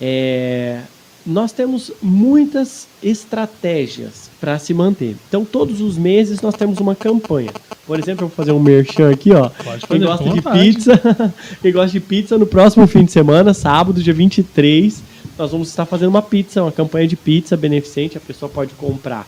[0.00, 0.80] É,
[1.26, 5.14] nós temos muitas estratégias para se manter.
[5.28, 7.50] Então, todos os meses nós temos uma campanha.
[7.86, 9.50] Por exemplo, eu vou fazer um merchan aqui, ó.
[9.50, 11.00] Pode Quem gosta de pizza,
[11.60, 15.02] quem gosta de pizza, no próximo fim de semana, sábado, dia 23,
[15.38, 18.16] nós vamos estar fazendo uma pizza, uma campanha de pizza beneficente.
[18.16, 19.26] A pessoa pode comprar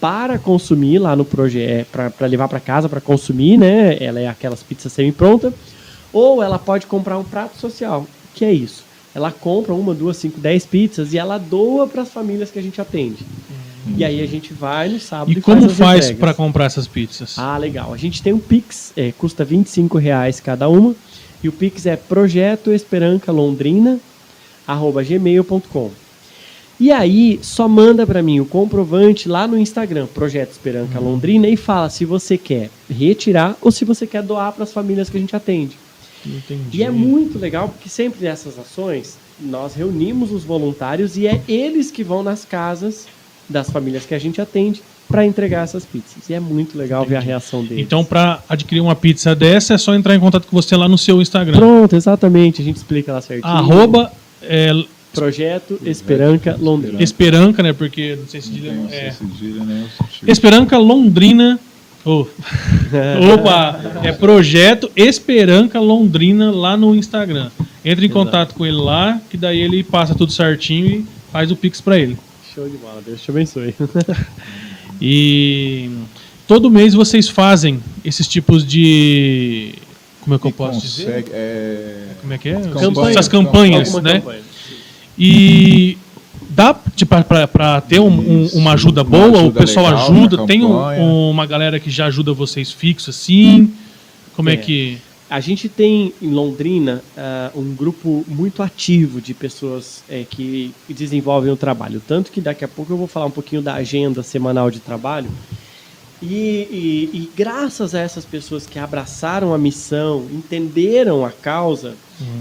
[0.00, 3.96] para consumir lá no projeto, é, para levar para casa para consumir, né?
[4.02, 5.52] Ela é aquelas pizzas semi-pronta.
[6.12, 8.06] Ou ela pode comprar um prato social.
[8.34, 8.84] que é isso?
[9.14, 12.62] Ela compra uma, duas, cinco, dez pizzas e ela doa para as famílias que a
[12.62, 13.24] gente atende.
[13.96, 16.86] E aí a gente vai no sábado e, e como faz, faz para comprar essas
[16.86, 17.38] pizzas?
[17.38, 17.92] Ah, legal.
[17.92, 20.94] A gente tem um Pix, é, custa 25 reais cada uma.
[21.42, 24.00] E o Pix é Projeto Esperanca Londrina,
[25.06, 25.90] gmail.com.
[26.78, 31.12] E aí, só manda para mim o comprovante lá no Instagram, Projeto Esperança uhum.
[31.12, 35.08] Londrina, e fala se você quer retirar ou se você quer doar para as famílias
[35.08, 35.76] que a gente atende.
[36.26, 36.78] Entendi.
[36.78, 41.90] E é muito legal porque sempre nessas ações nós reunimos os voluntários e é eles
[41.90, 43.06] que vão nas casas
[43.48, 46.28] das famílias que a gente atende para entregar essas pizzas.
[46.28, 47.10] E é muito legal Entendi.
[47.10, 47.84] ver a reação deles.
[47.84, 50.96] Então, para adquirir uma pizza dessa, é só entrar em contato com você lá no
[50.96, 51.58] seu Instagram.
[51.58, 52.62] Pronto, exatamente.
[52.62, 53.52] A gente explica lá certinho.
[53.52, 54.10] Arroba
[54.48, 57.02] é, Projeto Esperanca Londrina.
[57.02, 57.72] Esperanca, né?
[57.72, 59.10] Porque não sei se cedilha não é.
[59.12, 59.86] Cedilha, né?
[60.26, 61.58] Esperanca Londrina.
[62.04, 62.26] Oh.
[63.32, 63.80] Opa!
[64.02, 67.50] É Projeto Esperanca Londrina lá no Instagram.
[67.84, 68.24] Entre em Exato.
[68.24, 71.98] contato com ele lá, que daí ele passa tudo certinho e faz o Pix para
[71.98, 72.16] ele.
[72.54, 73.74] Show de bola, Deus te abençoe.
[75.00, 75.90] E
[76.46, 79.74] todo mês vocês fazem esses tipos de.
[80.24, 81.04] Como é que eu E posso dizer?
[81.04, 82.60] consegue, é, Como é que é?
[82.60, 83.10] Campanha.
[83.10, 84.12] Essas campanhas, né?
[84.20, 84.40] campanha.
[85.18, 85.96] E
[86.50, 90.46] dá tipo, para ter um- um- uma ajuda Uma boa, o ajuda pessoal legal ajuda,
[90.46, 93.70] tem um- uma galera que já ajuda vocês fixo assim.
[94.34, 94.56] Como é, É.
[94.56, 94.98] que.
[95.30, 101.50] A gente tem em Londrina ah, um grupo muito ativo de pessoas eh, que desenvolvem
[101.52, 102.00] o trabalho.
[102.06, 105.28] Tanto que daqui a pouco eu vou falar um pouquinho da agenda semanal de trabalho.
[106.26, 111.94] E, e- e graças a essas pessoas que abraçaram a missão, entenderam a causa,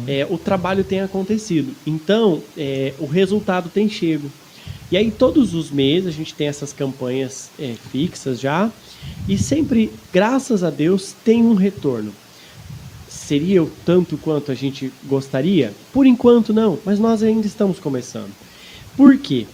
[0.08, 1.74] eh, o trabalho tem acontecido.
[1.86, 4.30] Então, eh, o resultado tem chego.
[4.92, 8.72] E aí, todos os meses, a gente tem essas campanhas eh, fixas já.
[9.28, 12.14] E sempre, graças a Deus, tem um retorno.
[13.10, 15.74] Seria o tanto quanto a gente gostaria?
[15.92, 16.78] Por enquanto, não.
[16.86, 18.32] Mas nós ainda estamos começando.
[18.96, 19.46] Por quê?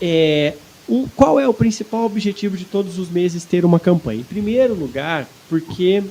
[0.00, 0.54] É,
[0.88, 4.20] o- qual é o principal objetivo de todos os meses ter uma campanha?
[4.20, 6.02] Em primeiro lugar, porque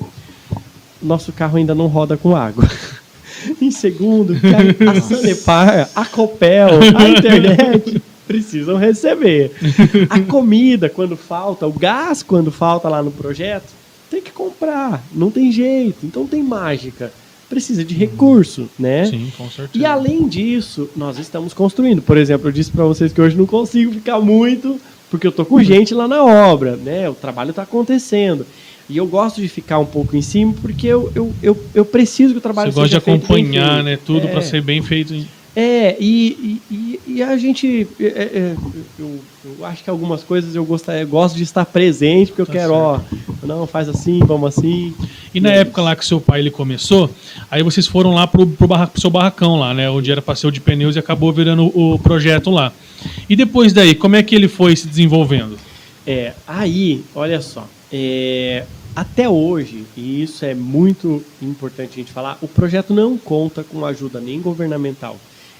[1.01, 2.63] nosso carro ainda não roda com água.
[3.61, 9.51] em segundo, a Sanepar, a Copel, a internet precisam receber.
[10.09, 13.73] A comida, quando falta, o gás, quando falta lá no projeto,
[14.09, 15.03] tem que comprar.
[15.13, 16.05] Não tem jeito.
[16.05, 17.11] Então tem mágica.
[17.49, 19.05] Precisa de recurso, né?
[19.05, 19.71] Sim, com certeza.
[19.81, 22.01] E além disso, nós estamos construindo.
[22.01, 24.79] Por exemplo, eu disse para vocês que hoje não consigo ficar muito,
[25.09, 27.09] porque eu tô com gente lá na obra, né?
[27.09, 28.45] O trabalho está acontecendo.
[28.89, 32.33] E eu gosto de ficar um pouco em cima, porque eu, eu, eu, eu preciso
[32.33, 33.85] que o trabalho Você gosta de seja feito bem acompanhar, feito.
[33.85, 33.99] né?
[34.05, 34.31] Tudo É.
[34.31, 35.13] para ser bem feito.
[35.59, 37.87] É, e, e, e- a gente.
[37.99, 38.55] é, é,
[38.99, 39.19] eu,
[39.57, 42.51] eu acho que algumas coisas eu, gostaria, eu gosto de estar presente, porque eu Tá
[42.53, 42.99] quero, ó,
[43.41, 44.93] não, faz assim, vamos assim.
[45.33, 47.09] E na é época lá que seu pai ele começou,
[47.49, 49.89] aí vocês foram lá pro, pro, barra- pro seu barracão lá, né?
[49.89, 52.71] Onde era passeio de pneus e acabou virando o projeto lá.
[53.27, 55.57] E depois daí, como é que ele foi se desenvolvendo?
[56.05, 58.63] É, aí, olha só, é,
[58.95, 63.83] até hoje, e isso é muito importante a gente falar, o projeto não conta com
[63.83, 65.17] ajuda nem governamental,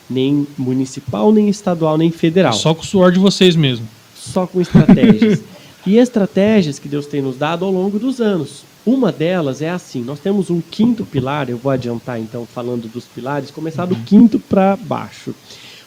[0.09, 2.53] nem municipal, nem estadual, nem federal.
[2.53, 3.87] Só com o suor de vocês mesmo.
[4.15, 5.41] só com estratégias.
[5.85, 8.63] e estratégias que Deus tem nos dado ao longo dos anos.
[8.85, 13.05] Uma delas é assim: nós temos um quinto pilar, eu vou adiantar então falando dos
[13.05, 15.33] pilares, começar do quinto para baixo.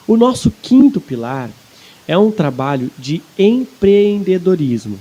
[0.07, 1.49] O nosso quinto pilar
[2.07, 4.99] é um trabalho de empreendedorismo.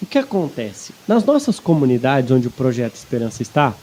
[0.00, 0.92] O que acontece?
[1.06, 3.74] Nas nossas comunidades onde o projeto Esperança está,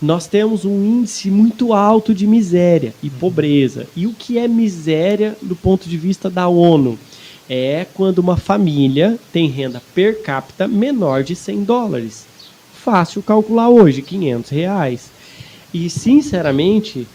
[0.00, 3.86] nós temos um índice muito alto de miséria e pobreza.
[3.96, 6.96] E o que é miséria do ponto de vista da ONU?
[7.50, 12.26] É quando uma família tem renda per capita menor de 100 dólares.
[12.72, 15.10] Fácil calcular hoje, 500 reais.
[15.74, 17.06] E, sinceramente,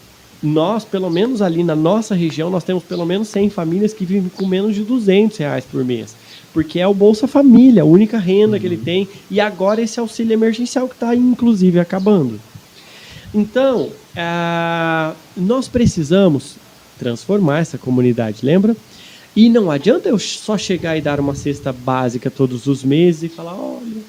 [0.42, 4.28] nós, pelo menos ali na nossa região, nós temos pelo menos 100 famílias que vivem
[4.28, 6.14] com menos de 200 reais por mês.
[6.52, 9.08] Porque é o Bolsa Família, a única renda que ele tem.
[9.30, 12.38] E agora esse auxílio emergencial que está, inclusive, acabando.
[13.34, 16.54] Então, ah, nós precisamos
[16.96, 18.76] transformar essa comunidade, lembra?
[19.34, 23.28] E não adianta eu só chegar e dar uma cesta básica todos os meses e
[23.28, 24.02] falar: olha,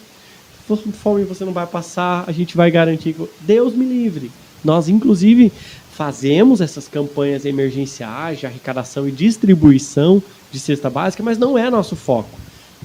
[0.94, 3.14] fome você não vai passar, a gente vai garantir.
[3.14, 4.32] que-" Deus me livre.
[4.64, 5.52] Nós, inclusive,
[5.92, 10.22] fazemos essas campanhas emergenciais de arrecadação e distribuição
[10.52, 12.38] de cesta básica, mas não é nosso foco.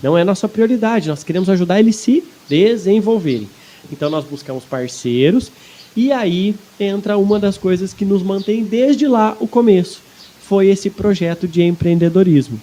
[0.03, 1.09] Não é nossa prioridade.
[1.09, 3.49] Nós queremos ajudar eles se desenvolverem.
[3.93, 5.51] Então, nós buscamos parceiros
[5.97, 10.01] e aí entra uma das coisas que nos mantém desde lá o começo.
[10.43, 12.61] Foi esse projeto de empreendedorismo.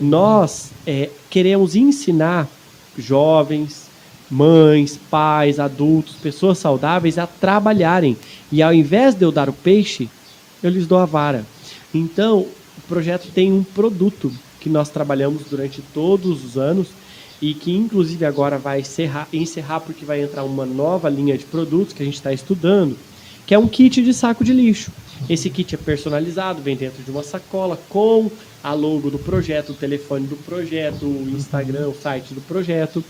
[0.00, 2.48] Nós é, queremos ensinar
[2.96, 3.88] jovens,
[4.30, 8.16] mães, pais, adultos, pessoas saudáveis a trabalharem.
[8.52, 10.08] E ao invés de eu dar o peixe,
[10.62, 11.44] eu lhes dou a vara.
[11.92, 16.88] Então, o projeto tem um produto que nós trabalhamos durante todos os anos
[17.40, 21.92] e que inclusive agora vai encerrar, encerrar porque vai entrar uma nova linha de produtos
[21.94, 22.96] que a gente está estudando,
[23.46, 24.92] que é um kit de saco de lixo.
[25.28, 28.30] Esse kit é personalizado, vem dentro de uma sacola com
[28.62, 33.02] a logo do projeto, o telefone do projeto, o Instagram, o site do projeto.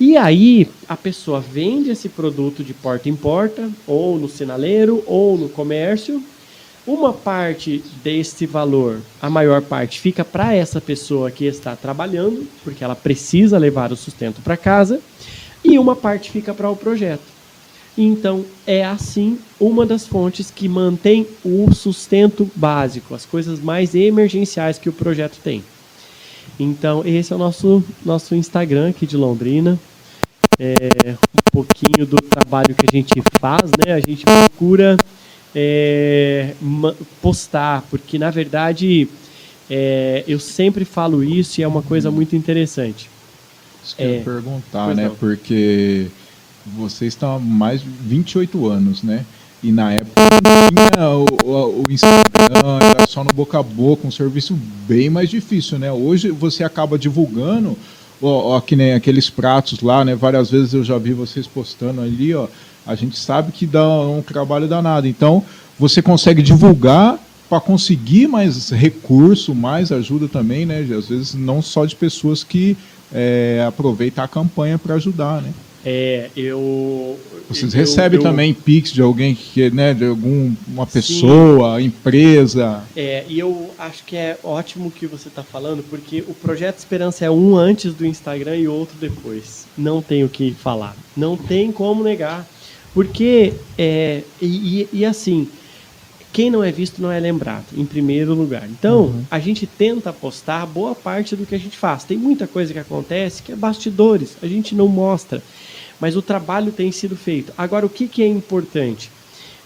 [0.00, 5.38] E aí a pessoa vende esse produto de porta em porta, ou no sinaleiro, ou
[5.38, 6.22] no comércio.
[6.84, 12.82] Uma parte deste valor, a maior parte, fica para essa pessoa que está trabalhando, porque
[12.82, 15.00] ela precisa levar o sustento para casa,
[15.64, 17.22] e uma parte fica para o projeto.
[17.96, 24.76] Então, é assim uma das fontes que mantém o sustento básico, as coisas mais emergenciais
[24.76, 25.62] que o projeto tem.
[26.58, 29.78] Então, esse é o nosso, nosso Instagram aqui de Londrina.
[30.58, 33.94] É, um pouquinho do trabalho que a gente faz, né?
[33.94, 34.96] A gente procura
[35.54, 36.54] é,
[37.20, 39.08] postar, porque na verdade
[39.70, 43.08] é, eu sempre falo isso e é uma coisa muito interessante.
[43.84, 44.16] Isso que eu É.
[44.18, 45.08] ia perguntar, né?
[45.08, 45.14] não.
[45.16, 46.06] Porque
[46.76, 49.24] vocês estão há mais de 28 anos, né?
[49.62, 54.06] E na época não tinha o, o- o Instagram, era só no boca a boca,
[54.06, 55.90] um serviço bem mais difícil, né?
[55.92, 57.78] Hoje você acaba divulgando,
[58.20, 60.14] ó, ó, que nem aqueles pratos lá, né?
[60.16, 62.48] Várias vezes eu já vi vocês postando ali, ó.
[62.86, 65.06] A gente sabe que dá um trabalho danado.
[65.06, 65.44] Então,
[65.78, 67.18] você consegue divulgar
[67.48, 70.80] para conseguir mais recurso, mais ajuda também, né?
[70.80, 72.76] Às vezes não só de pessoas que
[73.12, 75.52] é, aproveitam a campanha para ajudar, né?
[75.84, 77.18] É, eu.
[77.48, 82.82] Vocês eu- recebem eu- também Pix de alguém que, né, de alguma pessoa, empresa.
[82.96, 86.78] É, e eu acho que é ótimo o que você está falando, porque o Projeto
[86.78, 89.66] Esperança é um antes do Instagram e outro depois.
[89.76, 90.96] Não tem o que falar.
[91.16, 92.46] Não tem como negar.
[92.94, 95.48] Porque, é, e, e- assim,
[96.32, 98.68] quem não é visto não é lembrado, em primeiro lugar.
[98.68, 102.04] Então, a gente tenta postar boa parte do que a gente faz.
[102.04, 105.42] Tem muita coisa que acontece que é bastidores, a gente não mostra.
[106.00, 107.52] Mas o trabalho tem sido feito.
[107.56, 109.10] Agora, o que, que é importante?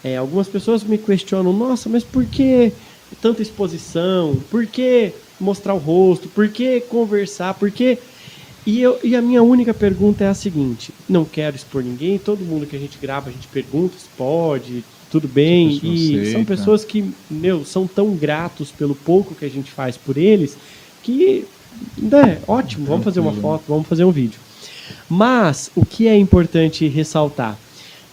[0.05, 2.73] É, algumas pessoas me questionam, nossa, mas por que
[3.21, 4.37] tanta exposição?
[4.51, 6.29] Por que mostrar o rosto?
[6.29, 7.55] Por que conversar?
[7.55, 7.99] Por que...
[8.67, 12.45] E, eu, e a minha única pergunta é a seguinte: não quero expor ninguém, todo
[12.45, 15.79] mundo que a gente grava, a gente pergunta se pode, tudo bem.
[15.83, 16.45] E são aceita.
[16.45, 20.57] pessoas que, meu, são tão gratos pelo pouco que a gente faz por eles
[21.07, 21.45] que,
[21.97, 24.41] né, ótimo, vamos fazer uma foto, vamos fazer um vídeo.
[25.09, 27.57] Mas o que é importante ressaltar?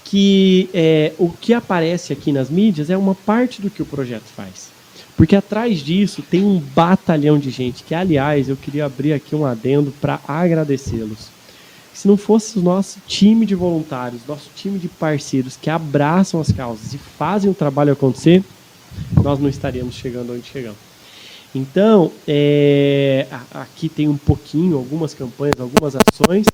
[0.06, 4.26] Que é, o que aparece aqui nas mídias é uma parte do que o projeto
[4.36, 4.73] faz.
[5.16, 9.46] Porque atrás disso tem um batalhão de gente, que aliás eu queria abrir aqui um
[9.46, 11.32] adendo para agradecê-los.
[11.94, 16.52] Se não fosse o nosso time de voluntários, nosso time de parceiros que abraçam as
[16.52, 18.44] causas e fazem o trabalho acontecer,
[19.24, 20.80] nós não estaríamos chegando onde chegamos.
[21.54, 26.48] Então, é, aqui tem um pouquinho, algumas campanhas, algumas ações,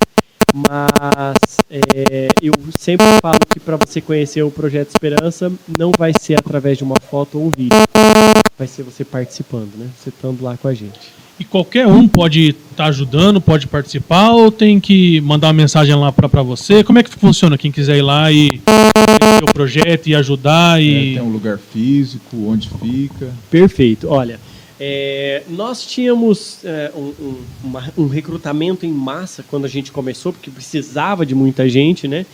[0.54, 6.38] mas é, eu sempre falo que para você conhecer o Projeto Esperança, não vai ser
[6.38, 7.78] através de uma foto ou um vídeo,
[8.58, 9.86] vai ser você participando, né?
[9.98, 10.98] Você estando lá com a gente.
[11.38, 16.12] E qualquer um pode estar ajudando, pode participar, ou tem que mandar uma mensagem lá
[16.12, 16.84] para você?
[16.84, 17.56] Como é que funciona?
[17.56, 21.14] Quem quiser ir lá e conhecer o projeto e ajudar e.
[21.14, 23.32] Tem um lugar físico, onde fica.
[23.50, 24.08] Perfeito.
[24.10, 24.38] Olha,
[24.78, 30.34] é, nós tínhamos é, um, um- uma- um recrutamento em massa quando a gente começou,
[30.34, 32.26] porque precisava de muita gente, né?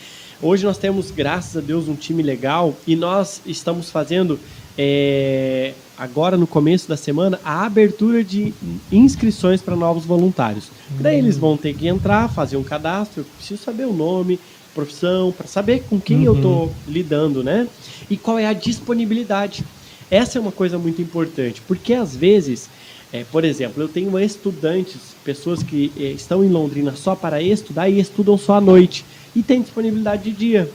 [0.42, 4.38] Hoje nós temos, graças a Deus, um time legal e nós estamos fazendo,
[4.76, 8.52] é, agora no começo da semana, a abertura de
[8.90, 10.70] inscrições para novos voluntários.
[11.00, 14.38] Daí eles vão ter que entrar, fazer um cadastro, eu preciso saber o nome,
[14.74, 17.66] profissão, para saber com quem eu estou lidando, né?
[18.10, 19.64] E qual é a disponibilidade.
[20.10, 22.68] Essa é uma coisa muito importante, porque às vezes,
[23.12, 27.88] é, por exemplo, eu tenho estudantes, pessoas que é, estão em Londrina só para estudar
[27.88, 30.70] e estudam só à noite e tem disponibilidade de dia.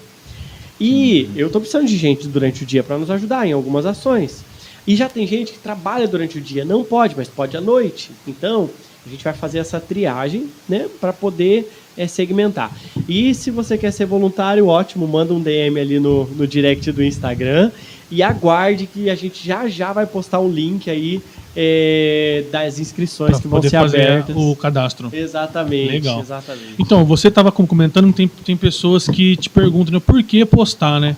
[0.80, 4.44] E eu estou precisando de gente durante o dia para nos ajudar em algumas ações.
[4.86, 8.12] E já tem gente que trabalha durante o dia, não pode, mas pode à noite.
[8.28, 8.70] Então,
[9.06, 12.72] a gente vai fazer essa triagem, né, para poder é, segmentar.
[13.08, 17.04] E se você quer ser voluntário, ótimo, manda um DM ali no, no direct do
[17.04, 17.72] Instagram
[18.10, 21.22] e aguarde que a gente já já vai postar um link aí
[21.56, 24.36] é, das inscrições Pra que vão poder ser fazer abertas.
[24.36, 25.10] o cadastro.
[25.12, 26.20] Exatamente, Legal.
[26.22, 26.76] exatamente.
[26.80, 31.16] Então, você estava comentando tem, tem pessoas que te perguntam né, por que postar, né?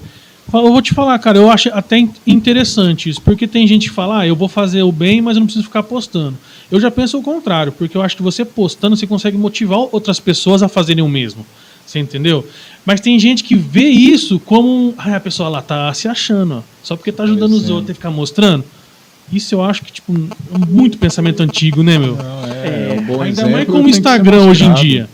[0.52, 3.96] Eu vou te falar, cara, eu acho até in- interessante isso, porque tem gente que
[3.96, 6.38] fala, ah, eu vou fazer o bem, mas eu não preciso ficar postando.
[6.72, 10.20] Eu já penso o contrário, porque eu acho que você postando, você consegue motivar outras
[10.20, 11.46] pessoas a fazerem o mesmo.
[11.86, 12.48] Você entendeu?
[12.86, 14.94] Mas tem gente que vê isso como.
[14.98, 17.74] Ah, a pessoa lá tá se achando, ó, só porque tá ajudando os Parecendo.
[17.76, 18.64] outros e ficar mostrando.
[19.32, 20.14] Isso eu acho que, tipo,
[20.54, 22.16] é muito pensamento antigo, né, meu?
[22.16, 25.10] Não, é, um bom Ainda exemplo, mais com o Instagram hoje em dia.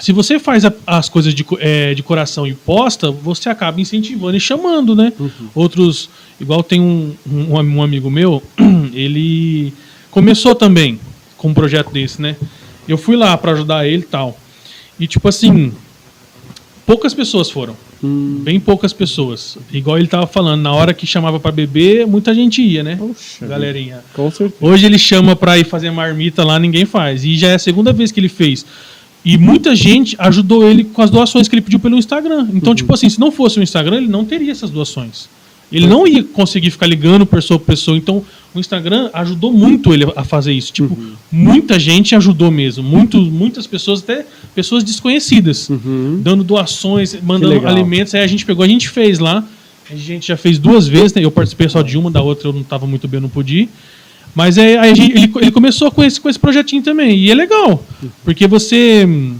[0.00, 4.36] Se você faz a- as coisas de, é, de coração e posta, você acaba incentivando
[4.36, 5.12] e chamando, né?
[5.54, 8.42] Outros, igual tem um, um, um amigo meu,
[8.92, 9.72] ele
[10.10, 10.98] começou também
[11.36, 12.36] com um projeto desse, né?
[12.88, 14.38] Eu fui lá pra ajudar ele e tal.
[14.98, 15.72] E tipo assim,
[16.86, 17.76] poucas pessoas foram.
[18.42, 19.56] Bem poucas pessoas.
[19.72, 22.96] Igual ele tava falando, na hora que chamava pra beber, muita gente ia, né?
[22.96, 24.04] Poxa Galerinha.
[24.12, 24.56] Com certeza.
[24.60, 27.24] Hoje ele chama pra ir fazer marmita lá, ninguém faz.
[27.24, 28.66] E já é a segunda vez que ele fez.
[29.24, 32.46] E muita gente ajudou ele com as doações que ele pediu pelo Instagram.
[32.52, 35.28] Então, tipo assim, se não fosse o Instagram, ele não teria essas doações.
[35.72, 37.96] Ele não ia conseguir ficar ligando pessoa por pessoa.
[37.96, 38.22] Então,
[38.54, 40.72] o Instagram ajudou muito ele a fazer isso.
[40.72, 40.96] Tipo,
[41.32, 42.84] muita gente ajudou mesmo.
[42.84, 45.68] Muito, muitas pessoas, até pessoas desconhecidas,
[46.20, 48.14] dando doações, mandando alimentos.
[48.14, 49.42] Aí a gente pegou, a gente fez lá.
[49.90, 51.24] A gente já fez duas vezes, né?
[51.24, 53.62] Eu participei só de uma, da outra eu não estava muito bem, eu não pude
[53.62, 53.68] ir.
[54.34, 57.16] Mas é, aí gente- ele, ele começou com esse, com esse projetinho também.
[57.16, 57.82] E é legal.
[58.24, 59.36] Porque você hum,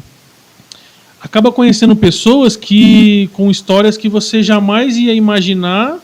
[1.21, 5.99] acaba conhecendo pessoas que com histórias que você jamais ia imaginar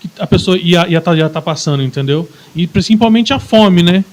[0.00, 2.28] que a pessoa ia estar tá, tá passando, entendeu?
[2.56, 4.04] E principalmente a fome, né?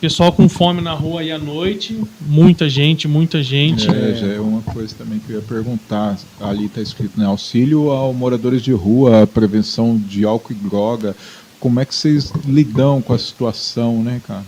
[0.00, 3.88] Pessoal com fome na rua aí à noite, muita gente, muita gente.
[3.88, 6.18] É, já é uma coisa também que eu ia perguntar.
[6.40, 7.24] Ali está escrito, né?
[7.24, 11.14] Auxílio ao moradores de rua, prevenção de álcool e droga.
[11.62, 14.44] Como é que vocês lidam com a situação, né, cara?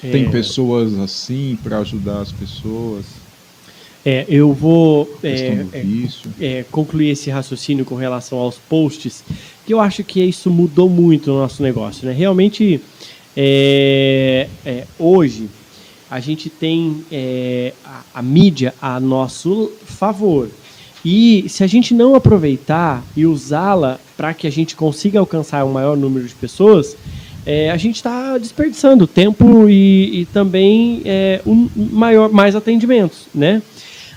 [0.00, 0.30] Tem É.
[0.30, 3.04] pessoas assim para ajudar as pessoas?
[4.06, 5.84] É, eu vou é, é,
[6.40, 9.24] é, concluir esse raciocínio com relação aos posts,
[9.66, 12.06] que eu acho que isso mudou muito no nosso negócio.
[12.06, 12.12] Né?
[12.12, 12.80] Realmente,
[13.36, 15.48] é, é, hoje,
[16.08, 17.04] a gente tem
[17.84, 20.48] a, a mídia a nosso favor.
[21.04, 25.72] E se a gente não aproveitar e usá-la para que a gente consiga alcançar um
[25.72, 26.96] maior número de pessoas,
[27.44, 33.60] é, a gente está desperdiçando tempo e, e também é, um maior, mais atendimentos, né?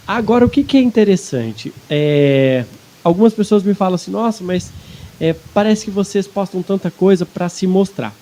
[0.07, 1.73] Agora, o que, que é interessante?
[1.89, 2.63] É,
[3.03, 4.71] algumas pessoas me falam assim, nossa, mas
[5.19, 8.15] é, parece que vocês postam tanta coisa para se mostrar.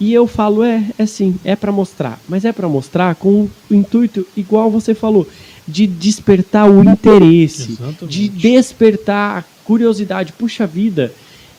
[0.00, 2.18] E eu falo, é, é sim, é para mostrar.
[2.26, 5.26] Mas é para mostrar com o intuito, igual você falou,
[5.66, 8.06] de despertar o interesse, Exatamente.
[8.06, 10.32] de despertar a curiosidade.
[10.32, 11.12] Puxa vida,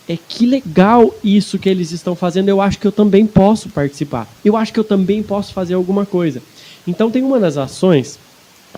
[0.07, 2.49] é que legal isso que eles estão fazendo.
[2.49, 4.27] Eu acho que eu também posso participar.
[4.43, 6.41] Eu acho que eu também posso fazer alguma coisa.
[6.87, 8.17] Então tem uma das ações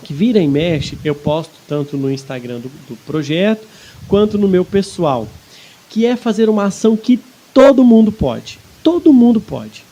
[0.02, 3.66] que vira e mexe, eu posto tanto no Instagram do, do projeto
[4.08, 5.28] quanto no meu pessoal,
[5.88, 7.20] que é fazer uma ação que
[7.52, 8.58] todo mundo pode.
[8.82, 9.84] Todo mundo pode.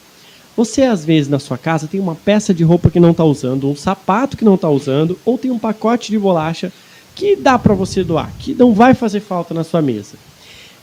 [0.59, 3.71] Você, às vezes, na sua casa, tem uma peça de roupa que não está usando,
[3.71, 6.73] um sapato que não está usando, ou tem um pacote de bolacha
[7.15, 10.17] que dá para você doar, que não vai fazer falta na sua mesa.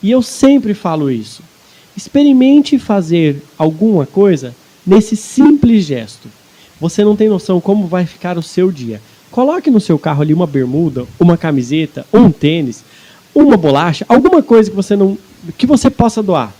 [0.02, 1.44] E eu sempre falo isso.
[1.94, 4.56] Experimente fazer alguma coisa
[4.88, 6.30] nesse simples gesto.
[6.80, 9.02] Você não tem noção como vai ficar o seu dia.
[9.30, 12.82] Coloque no seu carro ali uma bermuda, uma camiseta, um tênis,
[13.36, 15.18] uma bolacha, alguma coisa que você não
[15.58, 16.54] que você possa doar.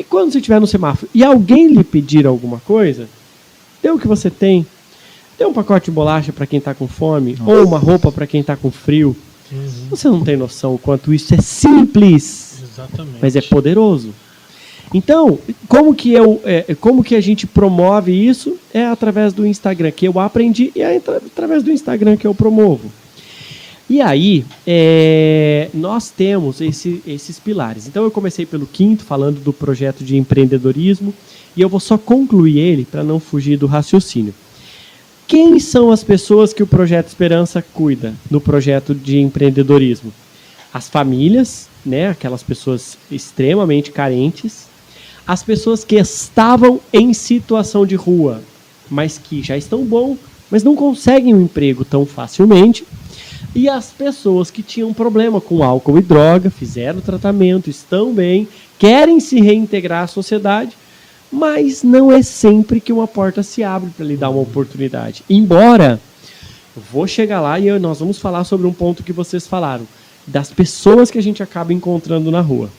[0.00, 3.06] E quando você estiver no semáforo e alguém lhe pedir alguma coisa,
[3.82, 4.66] dê o que você tem.
[5.38, 8.40] Dê um pacote de bolacha para quem está com fome, ou uma roupa para quem
[8.40, 9.14] está com frio.
[9.90, 13.18] Você não tem noção o quanto isso é simples Exatamente.
[13.20, 14.14] mas é poderoso.
[14.94, 15.38] Então,
[15.68, 18.56] como que eu, é, como que a gente promove isso?
[18.72, 22.34] É através do Instagram que eu aprendi e é atra- através do Instagram que eu
[22.34, 22.90] promovo.
[23.90, 27.88] E aí, é, nós temos esse- esses pilares.
[27.88, 31.12] Então, eu comecei pelo quinto, falando do projeto de empreendedorismo,
[31.56, 34.32] e eu vou só concluir ele para não fugir do raciocínio.
[35.26, 40.12] Quem são as pessoas que o Projeto Esperança cuida no projeto de empreendedorismo?
[40.72, 44.66] As famílias, né, aquelas pessoas extremamente carentes,
[45.26, 48.40] as pessoas que estavam em situação de rua,
[48.88, 50.16] mas que já estão bom,
[50.48, 52.84] mas não conseguem um emprego tão facilmente,
[53.54, 58.46] e as pessoas que tinham problema com álcool e droga, fizeram tratamento, estão bem,
[58.78, 60.76] querem se reintegrar à sociedade,
[61.32, 65.22] mas não é sempre que uma porta se abre para lhe dar uma oportunidade.
[65.28, 66.00] Embora
[66.92, 69.86] vou chegar lá e eu- nós vamos falar sobre um ponto que vocês falaram,
[70.26, 72.70] das pessoas que a gente acaba encontrando na rua.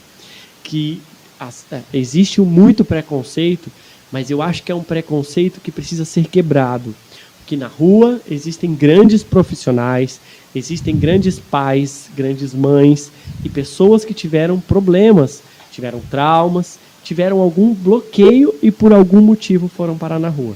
[0.62, 1.00] Que
[1.38, 3.70] as- é, existe muito preconceito,
[4.10, 6.94] mas eu acho que é um preconceito que precisa ser quebrado.
[7.38, 10.20] Porque na rua existem grandes profissionais,
[10.54, 13.10] existem grandes pais, grandes mães
[13.44, 19.96] e pessoas que tiveram problemas, tiveram traumas, tiveram algum bloqueio e por algum motivo foram
[19.98, 20.54] parar na rua.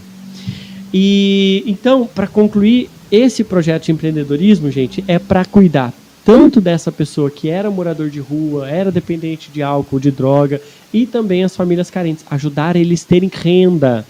[0.92, 5.92] E então, para concluir, esse projeto de empreendedorismo, gente, é para cuidar
[6.26, 10.60] tanto dessa pessoa que era morador de rua, era dependente de álcool, de droga,
[10.92, 14.04] e também as famílias carentes, ajudar eles terem renda.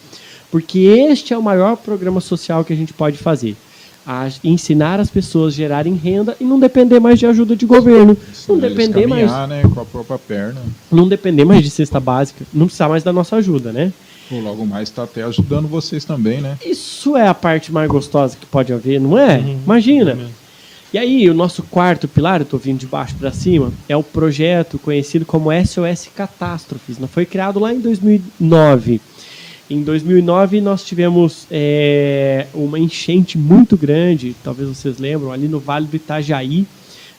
[0.51, 3.55] Porque este é o maior programa social que a gente pode fazer.
[4.07, 8.17] A ensinar as pessoas a gerarem renda e não depender mais de ajuda de governo.
[8.49, 10.61] Não Eles depender mais, né, com a própria perna.
[10.93, 13.93] não depender mais de cesta básica, não precisar mais da nossa ajuda, né?
[14.29, 16.57] Pô, logo mais está até ajudando vocês também, né?
[16.65, 19.39] Isso é a parte mais gostosa que pode haver, não é?
[19.39, 19.59] Uhum.
[19.65, 20.13] Imagina.
[20.13, 20.47] É mesmo.
[20.93, 24.03] E aí, o nosso quarto pilar, eu estou vindo de baixo para cima, é o
[24.03, 26.99] projeto conhecido como SOS Catástrofes.
[26.99, 29.01] Não Foi criado lá em 2009.
[29.69, 35.87] Em 2009, nós tivemos é, uma enchente muito grande, talvez vocês lembram, ali no Vale
[35.87, 36.65] do Itajaí.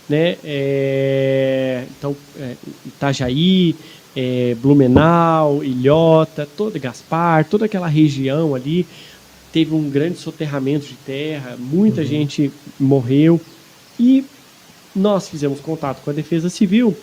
[0.08, 0.38] Né?
[0.45, 2.54] É, então, é,
[2.86, 3.76] Itajaí,
[4.16, 8.88] é, Blumenau, Ilhota, toda Gaspar, toda aquela região ali
[9.52, 13.41] teve um grande soterramento de terra, muita gente morreu
[14.00, 14.24] e
[14.95, 16.95] nós fizemos contato com a Defesa Civil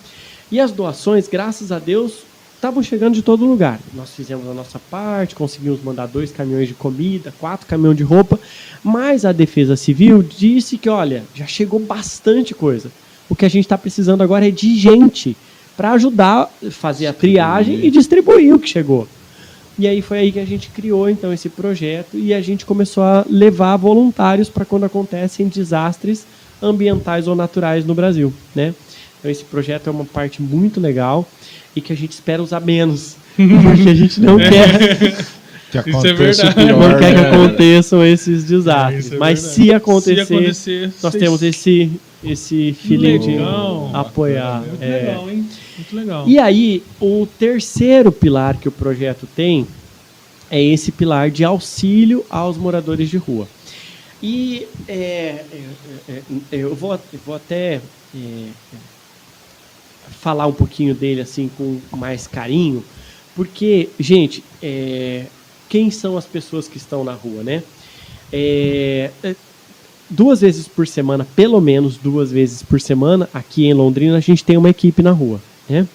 [0.50, 2.22] e as doações, graças a Deus,
[2.64, 3.78] estavam chegando de todo lugar.
[3.94, 8.40] Nós fizemos a nossa parte, conseguimos mandar dois caminhões de comida, quatro caminhões de roupa,
[8.82, 12.90] mas a Defesa Civil disse que, olha, já chegou bastante coisa.
[13.28, 15.36] O que a gente está precisando agora é de gente
[15.76, 19.06] para ajudar a fazer a triagem e distribuir o que chegou.
[19.78, 23.02] E aí foi aí que a gente criou então esse projeto e a gente começou
[23.02, 26.24] a levar voluntários para quando acontecem desastres
[26.62, 28.74] ambientais ou naturais no Brasil, né?
[29.18, 31.28] Então esse projeto é uma parte muito legal
[31.74, 34.98] e que a gente espera usar menos, porque a gente não quer
[35.82, 36.14] Que Isso é aconteça o
[36.54, 36.54] verdade.
[36.54, 37.28] pior, não quer que né?
[37.30, 39.10] aconteçam esses desastres.
[39.12, 41.90] É Mas se acontecer, Se acontecer, nós vocês- temos esse
[42.22, 43.90] esse feeling Legal.
[43.90, 44.60] de apoiar.
[44.60, 44.86] Muito é.
[45.00, 45.48] legal, hein?
[45.76, 46.24] Muito legal.
[46.28, 49.66] E aí, o terceiro pilar que o projeto tem
[50.50, 53.46] é esse pilar de auxílio aos moradores de rua.
[54.22, 55.44] E é, é,
[56.08, 56.12] é,
[56.52, 57.74] é, eu, vou, eu vou até
[58.14, 58.46] é,
[60.10, 62.82] falar um pouquinho dele assim com mais carinho,
[63.34, 65.24] porque, gente, é,
[65.68, 67.62] quem são as pessoas que estão na rua, né?
[68.32, 69.34] É, é,
[70.08, 74.44] duas vezes por semana, pelo menos duas vezes por semana, aqui em Londrina, a gente
[74.44, 75.86] tem uma equipe na rua, né?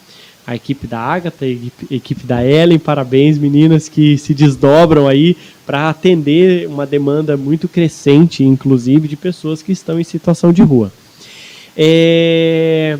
[0.46, 1.48] A equipe da Agatha, a
[1.94, 8.44] equipe, da Ellen, parabéns meninas que se desdobram aí para atender uma demanda muito crescente,
[8.44, 10.92] inclusive, de pessoas que estão em situação de rua.
[11.78, 12.98] É,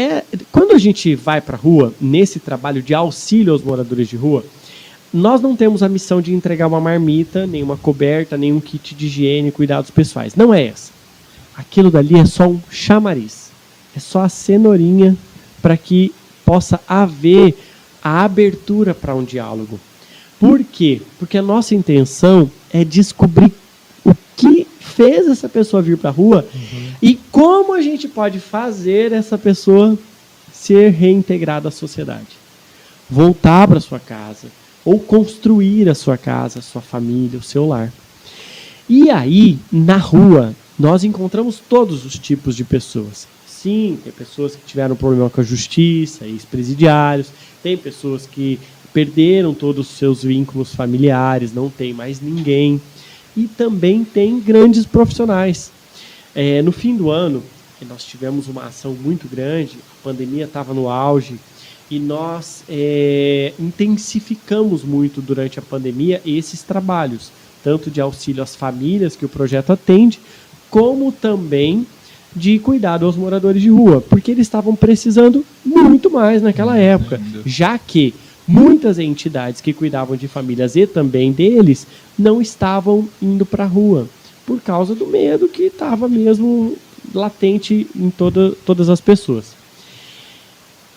[0.00, 4.16] é, quando a gente vai para a rua, nesse trabalho de auxílio aos moradores de
[4.16, 4.44] rua,
[5.12, 8.94] nós não temos a missão de entregar uma marmita, nem uma coberta, nem um kit
[8.94, 10.34] de higiene cuidados pessoais.
[10.34, 10.92] Não é essa.
[11.56, 13.50] Aquilo dali é só um chamariz.
[13.94, 15.16] É só a cenourinha
[15.60, 17.54] para que possa haver
[18.02, 19.78] a abertura para um diálogo.
[20.38, 21.02] Por quê?
[21.18, 23.52] Porque a nossa intenção é descobrir
[24.04, 24.66] o que
[25.00, 26.46] fez essa pessoa vir para a rua
[27.00, 29.98] e como a gente pode fazer essa pessoa
[30.52, 32.36] ser reintegrada à sociedade.
[33.08, 34.48] Voltar para sua casa
[34.84, 37.90] ou construir a sua casa, a sua família, o seu lar.
[38.86, 43.26] E aí, na rua, nós encontramos todos os tipos de pessoas.
[43.46, 47.28] Sim, tem pessoas que tiveram problema com a justiça, ex-presidiários,
[47.62, 48.58] tem pessoas que
[48.92, 52.80] perderam todos os seus vínculos familiares, não tem mais ninguém.
[53.36, 55.70] E também tem grandes profissionais.
[56.34, 57.42] É, no fim do ano,
[57.88, 61.38] nós tivemos uma ação muito grande, a pandemia estava no auge,
[61.90, 67.32] e nós é, intensificamos muito durante a pandemia esses trabalhos,
[67.64, 70.20] tanto de auxílio às famílias que o projeto atende,
[70.70, 71.84] como também
[72.34, 77.76] de cuidado aos moradores de rua, porque eles estavam precisando muito mais naquela época, já
[77.76, 78.14] que
[78.50, 81.86] muitas entidades que cuidavam de famílias e também deles
[82.18, 84.08] não estavam indo para a rua,
[84.44, 86.76] por causa do medo que estava mesmo
[87.14, 89.54] latente em toda, todas as pessoas.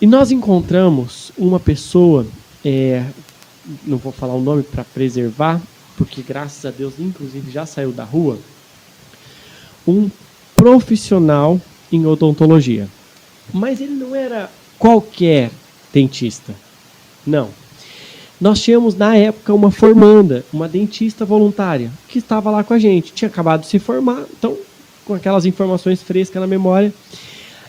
[0.00, 2.26] E nós encontramos uma pessoa,
[2.64, 3.06] é,
[3.84, 5.62] não vou falar o nome para preservar,
[5.96, 8.36] porque graças a Deus, inclusive, já saiu da rua,
[9.86, 10.10] um
[10.56, 11.60] profissional
[11.92, 12.88] em odontologia.
[13.52, 15.52] Mas ele não era qualquer
[15.92, 16.63] dentista.
[17.26, 17.50] Não.
[18.40, 23.12] Nós tínhamos, na época, uma formanda, uma dentista voluntária, que estava lá com a gente.
[23.12, 24.56] Tinha acabado de se formar, então,
[25.04, 26.92] com aquelas informações frescas na memória.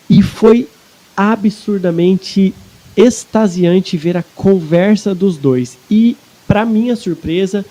[0.09, 0.67] E foi
[1.15, 2.53] absurdamente
[2.97, 5.77] extasiante ver a conversa dos dois.
[5.89, 7.65] E, para minha surpresa,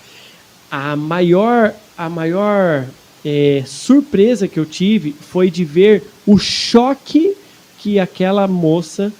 [0.71, 2.85] a maior, a maior
[3.23, 7.35] é, surpresa que eu tive foi de ver o choque
[7.77, 9.11] que aquela moça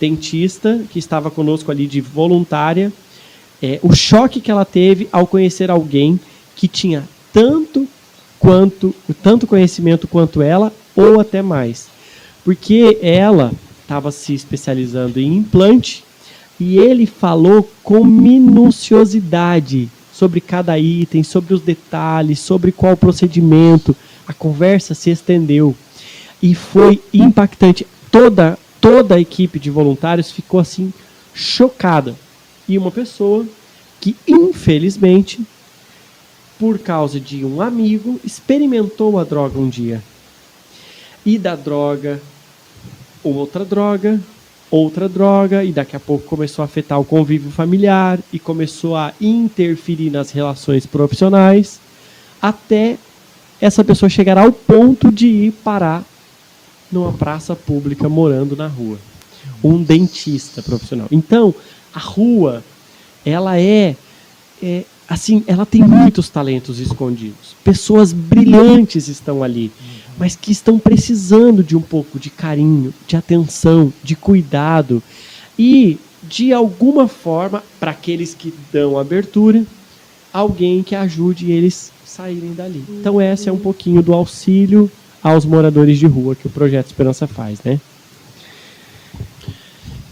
[0.00, 2.92] dentista que estava conosco ali de voluntária,
[3.62, 6.18] é, o choque que ela teve ao conhecer alguém
[6.54, 7.86] que tinha tanto
[8.38, 11.88] quanto tanto conhecimento quanto ela ou até mais,
[12.44, 16.04] porque ela estava se especializando em implante
[16.60, 23.94] e ele falou com minuciosidade sobre cada item, sobre os detalhes, sobre qual procedimento.
[24.26, 25.74] A conversa se estendeu
[26.42, 27.86] e foi impactante.
[28.10, 30.92] Toda toda a equipe de voluntários ficou assim
[31.34, 32.14] chocada.
[32.68, 33.46] E uma pessoa
[34.00, 35.40] que infelizmente
[36.58, 40.02] por causa de um amigo experimentou a droga um dia.
[41.24, 42.20] E da droga
[43.22, 44.20] outra droga,
[44.70, 49.12] outra droga, e daqui a pouco começou a afetar o convívio familiar e começou a
[49.20, 51.80] interferir nas relações profissionais,
[52.40, 52.96] até
[53.60, 56.04] essa pessoa chegar ao ponto de ir parar
[56.90, 58.98] numa praça pública morando na rua.
[59.62, 61.08] Um dentista profissional.
[61.10, 61.54] Então,
[61.94, 62.62] a rua,
[63.24, 63.96] ela é,
[64.62, 67.56] é assim, ela tem muitos talentos escondidos.
[67.64, 69.72] Pessoas brilhantes estão ali,
[70.18, 75.02] mas que estão precisando de um pouco de carinho, de atenção, de cuidado.
[75.58, 79.64] E de alguma forma, para aqueles que dão abertura,
[80.32, 82.84] alguém que ajude eles saírem dali.
[82.88, 84.90] Então, esse é um pouquinho do auxílio
[85.22, 87.80] aos moradores de rua que o Projeto Esperança faz, né?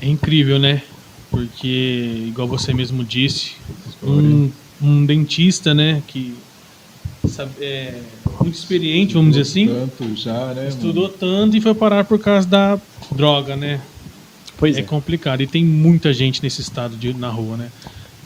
[0.00, 0.82] É incrível, né?
[1.30, 3.52] Porque, igual você mesmo disse,
[4.02, 4.50] um,
[4.80, 6.34] um dentista, né, que
[7.28, 8.00] sabe, é
[8.40, 10.68] muito experiente, vamos dizer assim, Tanto já, né?
[10.68, 12.78] estudou tanto e foi parar por causa da
[13.10, 13.80] droga, né?
[14.56, 14.82] Pois É é.
[14.82, 15.42] complicado.
[15.42, 17.70] E tem muita gente nesse estado de, na rua, né?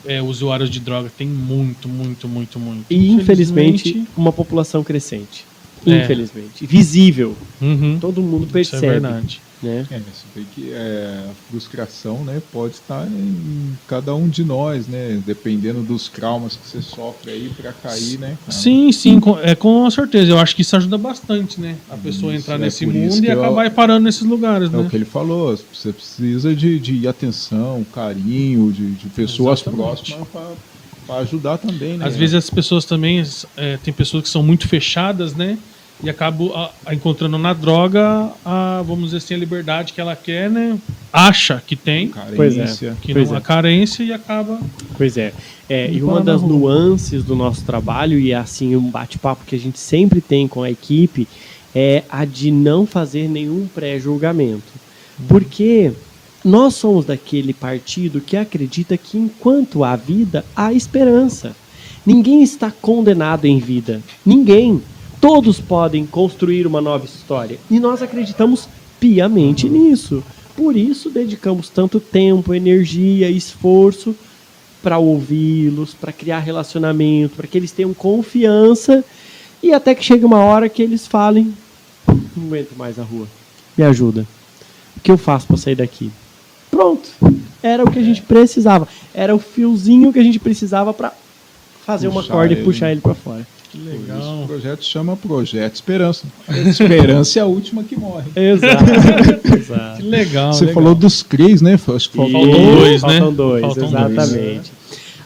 [0.05, 2.85] É, usuários de droga tem muito, muito, muito, muito.
[2.89, 5.45] E infelizmente, uma população crescente.
[5.85, 6.03] É.
[6.03, 6.65] Infelizmente.
[6.65, 7.35] Visível.
[7.59, 8.87] Uhum, Todo mundo isso é percebe.
[8.87, 9.41] verdade.
[9.61, 9.85] né?
[9.91, 14.87] É, você vê que é, a frustração né, pode estar em cada um de nós,
[14.87, 15.21] né?
[15.25, 18.37] Dependendo dos traumas que você sofre aí para cair, né?
[18.39, 18.51] cara?
[18.51, 20.31] Sim, sim, com, é, com certeza.
[20.31, 21.77] Eu acho que isso ajuda bastante, né?
[21.89, 24.83] A pessoa Isso, entrar é nesse mundo e eu- acabar parando nesses lugares, É o
[24.83, 24.89] né?
[24.89, 29.83] que ele falou, você precisa de, de atenção, carinho, de, de pessoas Exatamente.
[30.15, 30.27] próximas
[31.07, 32.05] para ajudar também, né?
[32.05, 33.21] Às vezes as pessoas também,
[33.57, 35.57] é, tem pessoas que são muito fechadas, né?
[36.03, 40.15] E acabam a- a encontrando na droga, a, vamos dizer assim, a liberdade que ela
[40.15, 40.77] quer, né?
[41.13, 42.97] Acha que tem, carência.
[43.01, 43.37] que Pois não é.
[43.37, 44.59] a carência e acaba.
[44.97, 45.31] Pois é.
[45.69, 49.59] É, E uma das nuances do nosso trabalho, e é assim um bate-papo que a
[49.59, 51.27] gente sempre tem com a equipe,
[51.75, 54.63] é a de não fazer nenhum pré-julgamento.
[55.27, 55.91] Porque
[56.43, 61.55] nós somos daquele partido que acredita que enquanto há vida, há esperança.
[62.05, 64.01] Ninguém está condenado em vida.
[64.25, 64.81] Ninguém.
[65.21, 67.59] Todos podem construir uma nova história.
[67.69, 68.67] E nós acreditamos
[68.99, 70.23] piamente nisso.
[70.55, 74.15] Por isso dedicamos tanto tempo, energia, esforço
[74.81, 79.05] para ouvi-los, para criar relacionamento, para que eles tenham confiança
[79.61, 81.53] e até que chegue uma hora que eles falem:
[82.35, 83.27] não aguento mais a rua,
[83.77, 84.25] me ajuda.
[84.97, 86.11] O que eu faço para sair daqui?
[86.69, 87.09] Pronto,
[87.61, 91.13] era o que a gente precisava, era o fiozinho que a gente precisava para
[91.85, 92.65] fazer uma Puxar corda e ele.
[92.65, 93.47] puxar ele para fora.
[93.71, 94.43] Que Por isso legal.
[94.43, 96.25] o projeto chama Projeto Esperança.
[96.49, 98.29] Esperança é a última que morre.
[98.35, 98.83] Exato,
[99.55, 100.01] exato.
[100.01, 100.51] Que legal.
[100.53, 100.73] Você legal.
[100.81, 101.79] falou dos CRIs, né?
[101.95, 103.09] Acho que Faltam dois, né?
[103.19, 104.11] Faltam dois, Faltam dois.
[104.11, 104.71] exatamente.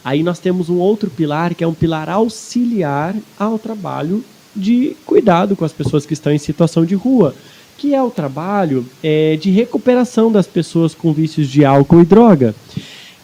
[0.04, 4.24] Aí nós temos um outro pilar que é um pilar auxiliar ao trabalho
[4.56, 7.34] de cuidado com as pessoas que estão em situação de rua,
[7.80, 12.54] que é o trabalho é, de recuperação das pessoas com vícios de álcool e droga.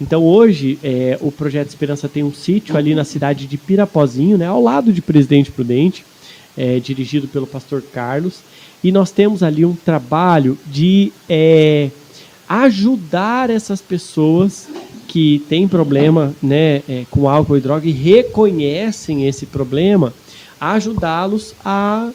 [0.02, 4.47] Então hoje é, o Projeto Esperança tem um sítio ali na cidade de Pirapozinho, né,
[4.47, 6.04] ao lado de Presidente Prudente,
[6.58, 8.39] é, dirigido pelo pastor Carlos,
[8.84, 11.91] e nós temos ali um trabalho de é,
[12.49, 14.68] ajudar essas pessoas
[15.08, 20.12] que têm problema né, é, com álcool e droga e reconhecem esse problema,
[20.60, 22.10] ajudá-los a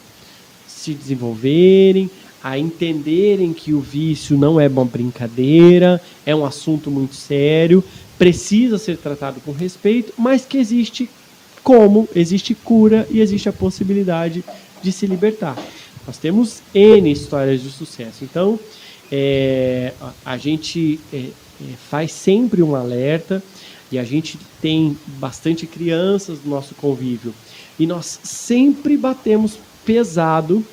[0.67, 2.09] se desenvolverem,
[2.43, 7.83] a entenderem que o vício não é uma brincadeira, é um assunto muito sério,
[8.17, 11.09] precisa ser tratado com respeito, mas que existe
[11.63, 14.43] como, existe cura e existe a possibilidade
[14.81, 15.57] de se libertar.
[16.05, 18.23] Nós temos N histórias de sucesso.
[18.23, 18.57] Então,
[19.11, 19.93] é,
[20.25, 21.31] a, gente é, é,
[21.89, 23.43] faz sempre um alerta
[23.91, 27.33] e a gente tem bastante crianças no nosso convívio.
[27.77, 30.65] E nós sempre batemos pesado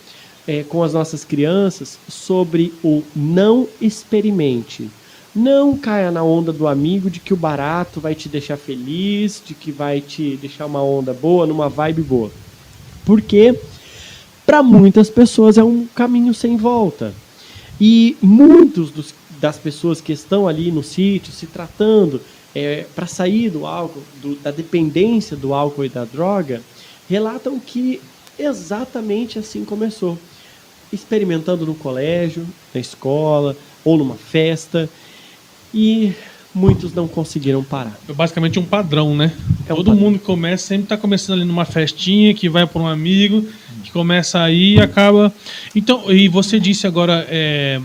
[0.47, 4.91] é, com as nossas crianças sobre o não experimente.
[5.35, 9.53] Não caia na onda do amigo de que o barato vai te deixar feliz, de
[9.55, 12.31] que vai te deixar uma onda boa, numa vibe boa.
[13.05, 13.59] Porque
[14.47, 17.13] para muitas pessoas é um caminho sem volta.
[17.81, 22.21] E muitos dos, das pessoas que estão ali no sítio se tratando
[22.55, 26.63] é, para sair do álcool, do- da dependência do álcool e da droga,
[27.11, 28.01] relatam que
[28.39, 30.17] exatamente assim começou.
[30.95, 34.89] Experimentando no colégio, na escola ou numa festa.
[35.73, 36.13] E
[36.55, 37.99] muitos não conseguiram parar.
[38.09, 39.33] É basicamente um padrão, né?
[39.69, 40.05] É um Todo padrão.
[40.05, 43.45] mundo que começa, sempre tá começando ali numa festinha, que vai para um amigo,
[43.83, 45.35] que começa aí e acaba.
[45.75, 47.81] Então, e você disse agora, é,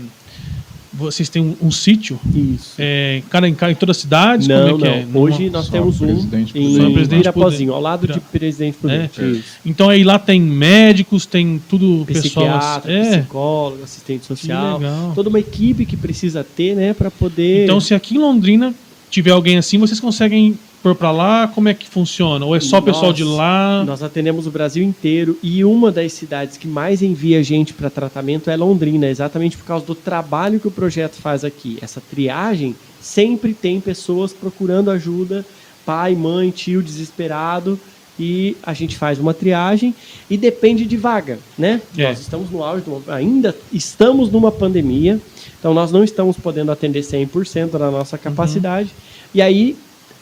[0.92, 2.74] vocês têm um, um sítio, Isso.
[2.78, 4.48] é, cada em, em toda a cidade?
[4.48, 5.02] Não, como é que não.
[5.02, 5.04] é?
[5.04, 6.92] Numa- Hoje nós só temos um Presidente em.
[6.92, 8.18] Presidente Pirapozinho, ao lado de.
[8.20, 9.20] Presidente Prudente.
[9.20, 9.24] É.
[9.28, 9.44] Isso.
[9.64, 12.46] Então aí lá tem médicos, tem tudo pessoal.
[12.46, 14.78] Psiquiatra, É, psicólogo, assistente social.
[14.78, 15.12] legal.
[15.14, 17.64] Toda uma equipe que precisa ter, né, para poder.
[17.64, 18.74] então se aqui em Londrina
[19.10, 21.48] tiver alguém assim, vocês conseguem pôr para lá?
[21.48, 22.44] Como é que funciona?
[22.44, 23.84] Ou é só o pessoal de lá?
[23.84, 28.50] Nós atendemos o Brasil inteiro e uma das cidades que mais envia gente para tratamento
[28.50, 31.78] é Londrina, exatamente por causa do trabalho que o projeto faz aqui.
[31.82, 35.44] Essa triagem sempre tem pessoas procurando ajuda,
[35.84, 37.78] pai, mãe, tio desesperado
[38.18, 39.94] e a gente faz uma triagem
[40.28, 41.80] e depende de vaga, né?
[41.96, 42.08] É.
[42.08, 45.18] Nós estamos no auge, uma- ainda estamos numa pandemia,
[45.58, 48.90] então nós não estamos podendo atender 100% da nossa capacidade.
[49.34, 49.76] E aí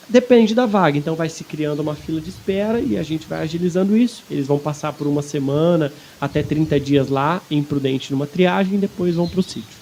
[0.08, 3.42] depende da vaga, então vai se criando uma fila de espera e a gente vai
[3.42, 4.22] agilizando isso.
[4.30, 8.78] Eles vão passar por uma semana até 30 dias lá em Prudente numa triagem e
[8.78, 9.78] depois vão para o sítio.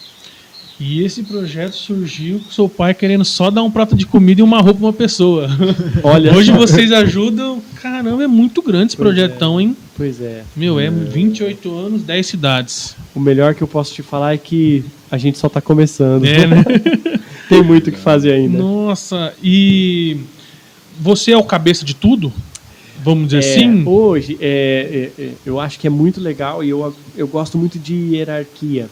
[0.78, 4.44] E esse projeto surgiu com seu pai querendo só dar um prato de comida e
[4.44, 5.48] uma roupa pra uma pessoa.
[6.04, 6.58] Olha Hoje só.
[6.58, 7.62] vocês ajudam.
[7.76, 9.74] Caramba, é muito grande esse Pois projetão, hein?
[9.96, 10.42] Pois é.
[10.54, 12.94] Meu, é 28 anos, 10 cidades.
[13.14, 16.26] O melhor que eu posso te falar é que a gente só está começando.
[16.26, 16.64] É, né?
[17.48, 18.58] Tem muito o que fazer ainda.
[18.58, 20.18] Nossa, e
[20.98, 22.32] você é o cabeça de tudo?
[23.02, 23.86] Vamos dizer É, assim?
[23.86, 27.78] Hoje, é, é, é, eu acho que é muito legal e eu, eu gosto muito
[27.78, 28.88] de hierarquia.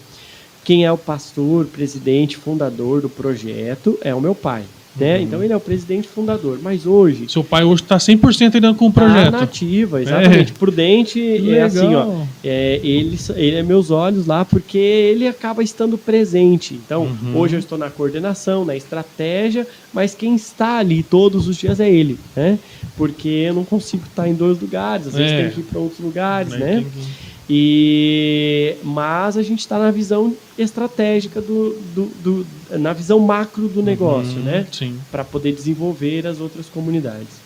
[0.62, 4.62] Quem é o pastor, presidente, fundador do projeto é o meu pai.
[4.96, 5.22] Né?
[5.22, 6.58] Então ele é o presidente fundador.
[6.62, 9.32] Mas hoje, Seu pai hoje tá 100% ainda com o tá projeto.
[9.32, 10.52] na ativa, exatamente.
[10.52, 12.22] Prudente Que é assim, ó.
[12.44, 16.74] É, ele, ele é meus olhos lá porque ele acaba estando presente.
[16.74, 17.36] Então, Uhum.
[17.36, 21.90] hoje eu estou na coordenação, na estratégia, mas quem está ali todos os dias é
[21.90, 22.56] ele, né?
[22.96, 25.42] Porque eu não consigo estar em dois lugares, às vezes É.
[25.42, 26.84] tem que ir para outros lugares, Aí né?
[27.48, 32.46] E mas a gente está na visão estratégica do, do, do-
[32.78, 34.66] na visão macro do negócio, Uhum, né?
[34.72, 34.98] Sim.
[35.12, 37.44] Para poder desenvolver as outras comunidades.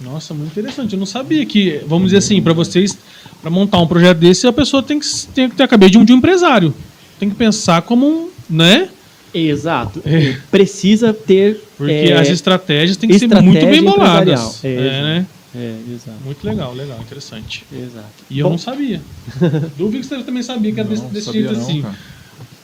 [0.00, 0.92] Nossa, muito interessante.
[0.94, 2.98] Eu não sabia que, vamos dizer assim, para vocês,
[3.40, 5.98] para montar um projeto desse, a pessoa tem que, tem que ter a cabeça de
[5.98, 6.74] um, de um empresário.
[7.20, 8.88] Tem que pensar como um, né?
[9.32, 10.02] Exato.
[10.04, 10.36] É.
[10.50, 14.62] Precisa ter Porque é, as estratégias têm que ser muito bem boladas.
[14.64, 15.26] É, É, né?
[15.54, 16.18] É, exato.
[16.24, 17.64] Muito legal, legal, interessante.
[17.72, 18.08] Exato.
[18.30, 19.00] E eu Bom, não sabia.
[19.76, 21.82] Duvido que você também sabia que era desse, Não, desse jeito não, assim.
[21.82, 21.94] cara.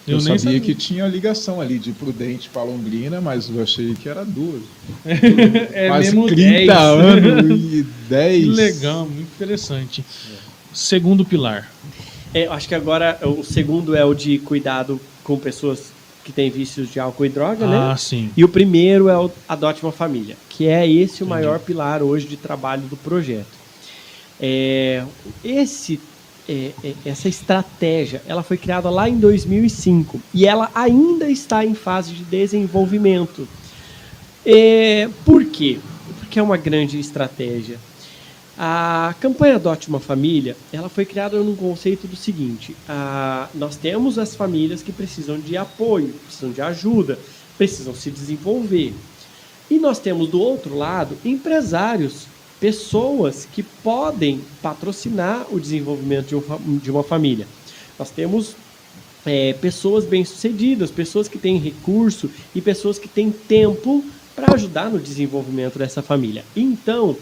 [0.07, 3.63] Eu, Eu, nem sabia, sabia que tinha ligação ali de Prudente para Londrina, mas eu
[3.63, 4.63] achei que era duas.
[5.05, 6.71] é Quase mesmo 30 10.
[6.81, 8.45] anos e 10.
[8.45, 10.03] Que legal, muito interessante.
[10.73, 11.71] Segundo pilar.
[12.33, 15.93] é, eu acho que agora o segundo é o de cuidado com pessoas
[16.29, 17.97] que têm vícios de álcool e droga, Ah, né?
[17.97, 18.31] sim.
[18.37, 21.31] E o primeiro é o Adote uma Família, que é esse o Entendi.
[21.31, 23.47] maior pilar hoje de trabalho do projeto.
[24.39, 25.03] É,
[25.43, 25.99] esse,
[26.47, 31.75] é, é, essa estratégia ela foi criada lá em 2005 e ela ainda está em
[31.75, 33.49] fase de desenvolvimento.
[34.45, 35.79] É, por quê?
[36.21, 37.79] Porque é uma grande estratégia.
[38.61, 44.19] A campanha Adote uma Família, ela foi criada num conceito do seguinte: ah, nós temos
[44.19, 47.17] as famílias que precisam de apoio, precisam de ajuda,
[47.57, 48.93] precisam se desenvolver.
[49.71, 52.27] E nós temos do outro lado empresários,
[52.59, 57.47] pessoas que podem patrocinar o desenvolvimento de, um de uma família.
[57.97, 58.57] Nós temos
[59.25, 64.05] é, pessoas bem-sucedidas, pessoas que têm recurso e pessoas que têm tempo
[64.35, 66.45] para ajudar no desenvolvimento dessa família.
[66.57, 67.17] Então,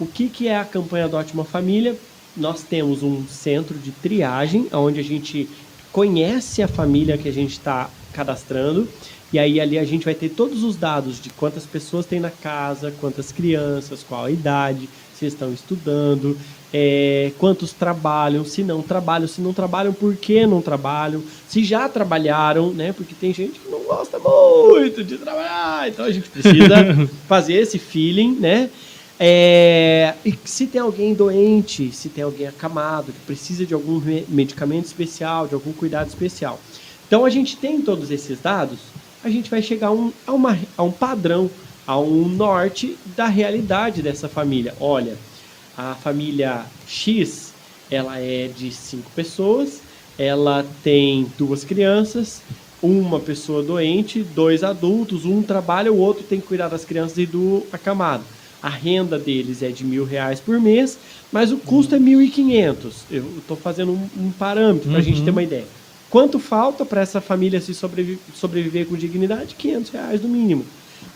[0.00, 1.94] o que, que é a campanha Adote uma Família?
[2.36, 5.48] Nós temos um centro de triagem, onde a gente
[5.92, 8.88] conhece a família que a gente está cadastrando,
[9.32, 12.30] e aí ali a gente vai ter todos os dados de quantas pessoas tem na
[12.30, 16.36] casa, quantas crianças, qual a idade, se estão estudando,
[16.72, 21.88] é, quantos trabalham, se não trabalham, se não trabalham, por que não trabalham, se já
[21.88, 22.92] trabalharam, né?
[22.92, 26.74] Porque tem gente que não gosta muito de trabalhar, então a gente precisa
[27.28, 28.70] fazer esse feeling, né?
[29.22, 34.24] É, e se tem alguém doente, se tem alguém acamado, que precisa de algum me-
[34.26, 36.58] medicamento especial, de algum cuidado especial.
[37.06, 38.78] Então a gente tem todos esses dados,
[39.22, 41.50] a gente vai chegar a um, a uma- a um padrão,
[41.86, 44.74] a um norte da realidade dessa família.
[44.80, 45.18] Olha,
[45.76, 47.52] a família X,
[47.90, 49.82] ela é de cinco pessoas,
[50.18, 52.40] ela tem duas crianças,
[52.82, 57.26] uma pessoa doente, dois adultos, um trabalha, o outro tem que cuidar das crianças e
[57.26, 58.24] do acamado.
[58.62, 60.98] A renda deles é de mil reais por mês,
[61.32, 63.04] mas o custo é mil e quinhentos.
[63.10, 65.24] Eu estou fazendo um, um parâmetro para a gente Uhum.
[65.24, 65.64] ter uma ideia.
[66.10, 69.54] Quanto falta para essa família se sobrevi- sobreviver com dignidade?
[69.54, 70.64] 500 reais no mínimo.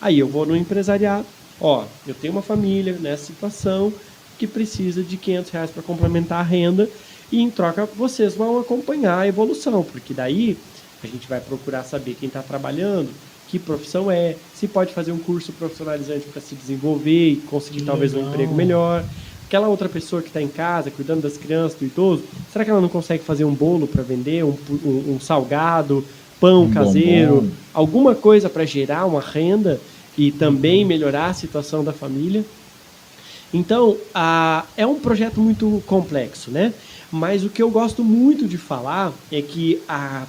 [0.00, 1.26] Aí eu vou no empresariado,
[1.60, 3.92] ó, eu tenho uma família nessa situação
[4.38, 6.88] que precisa de 500 reais para complementar a renda
[7.30, 10.56] e em troca vocês vão acompanhar a evolução, porque daí
[11.02, 13.10] a gente vai procurar saber quem está trabalhando,
[13.54, 17.84] que profissão é, se pode fazer um curso profissionalizante para se desenvolver e conseguir Que
[17.86, 18.32] talvez um legal.
[18.32, 19.04] emprego melhor.
[19.46, 22.80] Aquela outra pessoa que está em casa, cuidando das crianças, do idoso, será que ela
[22.80, 26.04] não consegue fazer um bolo para vender, um, um- um salgado,
[26.40, 27.50] pão Um caseiro, bombom.
[27.72, 29.80] alguma coisa para gerar uma renda
[30.18, 32.44] e também melhorar a situação da família?
[33.52, 36.72] Então, a- é um projeto muito complexo, né?
[37.12, 40.24] Mas o que eu gosto muito de falar é que a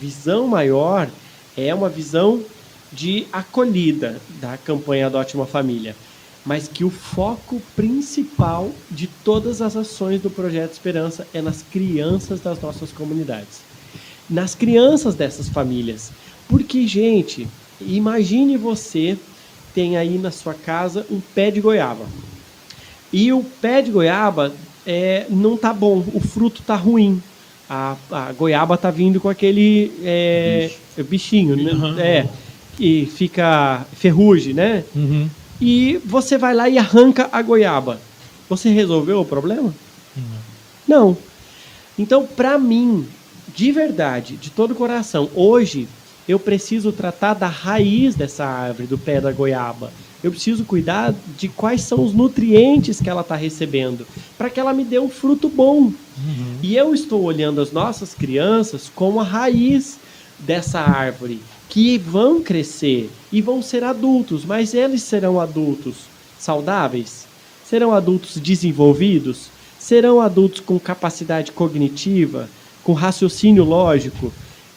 [0.00, 1.08] visão maior
[1.56, 2.40] é uma visão
[2.92, 5.94] de acolhida da campanha Adote uma Família.
[6.48, 12.40] mas que o foco principal de todas as ações do Projeto Esperança é nas crianças
[12.40, 13.60] das nossas comunidades,
[14.30, 16.10] nas crianças dessas famílias.
[16.48, 17.46] Porque, gente,
[17.78, 19.18] imagine você
[19.74, 22.06] tem aí na sua casa um pé de goiaba.
[23.12, 24.50] E o pé de goiaba
[24.86, 27.22] é, não tá bom, o fruto tá ruim.
[27.68, 30.70] A, a goiaba tá vindo com aquele é,
[31.06, 31.72] bichinho, né?
[31.72, 31.98] Uhum.
[31.98, 32.26] É,
[32.78, 34.84] que fica ferrugem, né?
[34.94, 35.28] Uhum.
[35.60, 38.00] E você vai lá e arranca a goiaba.
[38.48, 39.74] Você resolveu o problema?
[40.86, 41.18] Não.
[41.98, 43.04] Então, para mim,
[43.54, 45.88] de verdade, de todo o coração, hoje
[46.28, 49.92] eu preciso tratar da raiz dessa árvore, do pé da goiaba.
[50.22, 54.06] Eu preciso cuidar de quais são os nutrientes que ela está recebendo,
[54.36, 55.92] para que ela me dê um fruto bom.
[56.62, 59.98] E eu estou olhando as nossas crianças como a raiz
[60.38, 65.96] dessa árvore, que vão crescer e vão ser adultos, mas eles serão adultos
[66.38, 67.26] saudáveis?
[67.64, 69.48] Serão adultos desenvolvidos?
[69.78, 72.48] Serão adultos com capacidade cognitiva,
[72.82, 74.32] com raciocínio lógico?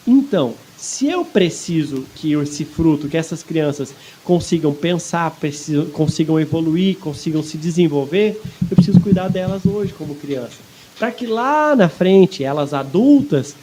[0.06, 6.98] Então, se eu preciso que esse fruto, que essas crianças consigam pensar, precisam, consigam evoluir,
[6.98, 10.56] consigam se desenvolver, eu preciso cuidar delas hoje como criança.
[10.98, 13.54] Para que lá na frente, elas adultas,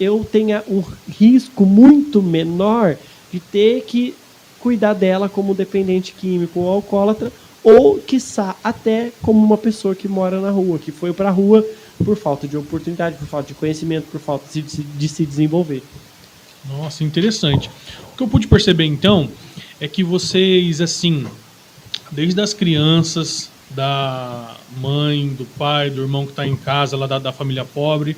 [0.00, 2.96] eu tenha um risco muito menor
[3.30, 4.14] de ter que
[4.58, 7.30] cuidar dela como dependente químico ou alcoólatra,
[7.62, 11.64] ou, quiçá, até como uma pessoa que mora na rua, que foi para a rua
[12.02, 15.82] por falta de oportunidade, por falta de conhecimento, por falta de, se- de se desenvolver.
[16.66, 17.70] Nossa, interessante.
[18.12, 19.28] O que eu pude perceber então
[19.78, 21.26] é que vocês, assim,
[22.10, 27.18] desde as crianças, da mãe, do pai, do irmão que está em casa, lá da,
[27.18, 28.16] da família pobre,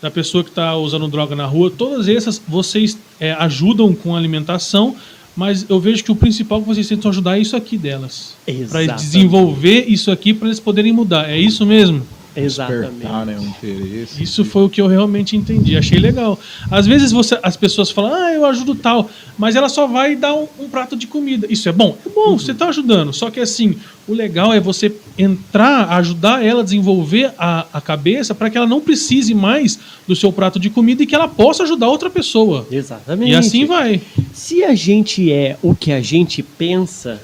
[0.00, 4.18] da pessoa que está usando droga na rua, todas essas vocês é, ajudam com a
[4.18, 4.94] alimentação,
[5.36, 8.34] mas eu vejo que o principal que vocês tentam ajudar é isso aqui delas.
[8.70, 11.30] Para desenvolver isso aqui para eles poderem mudar.
[11.30, 12.02] É isso mesmo?
[12.44, 12.90] Exatamente.
[12.90, 14.22] Despertar, né, um interesse.
[14.22, 15.76] Isso foi o que eu realmente entendi.
[15.76, 16.38] Achei legal.
[16.70, 20.34] Às vezes você, as pessoas falam, ah, eu ajudo tal, mas ela só vai dar
[20.34, 21.46] um, um prato de comida.
[21.50, 21.96] Isso é bom?
[22.04, 23.12] É bom, você está ajudando.
[23.12, 23.76] Só que assim,
[24.06, 28.66] o legal é você entrar, ajudar ela a desenvolver a, a cabeça para que ela
[28.66, 32.66] não precise mais do seu prato de comida e que ela possa ajudar outra pessoa.
[32.70, 33.32] Exatamente.
[33.32, 34.00] E assim vai.
[34.32, 37.20] Se a gente é o que a gente pensa,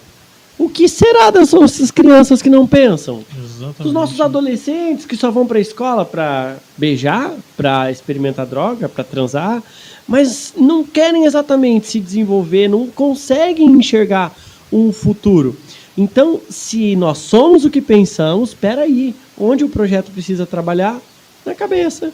[0.59, 3.25] o que será das nossas crianças que não pensam?
[3.65, 3.83] Exatamente.
[3.83, 9.05] Dos nossos adolescentes que só vão para a escola para beijar, para experimentar droga, para
[9.05, 9.63] transar,
[10.07, 14.35] mas não querem exatamente se desenvolver, não conseguem enxergar
[14.73, 15.57] um futuro.
[15.97, 21.01] Então, se nós somos o que pensamos, espera aí, onde o projeto precisa trabalhar?
[21.47, 22.11] Na cabeça.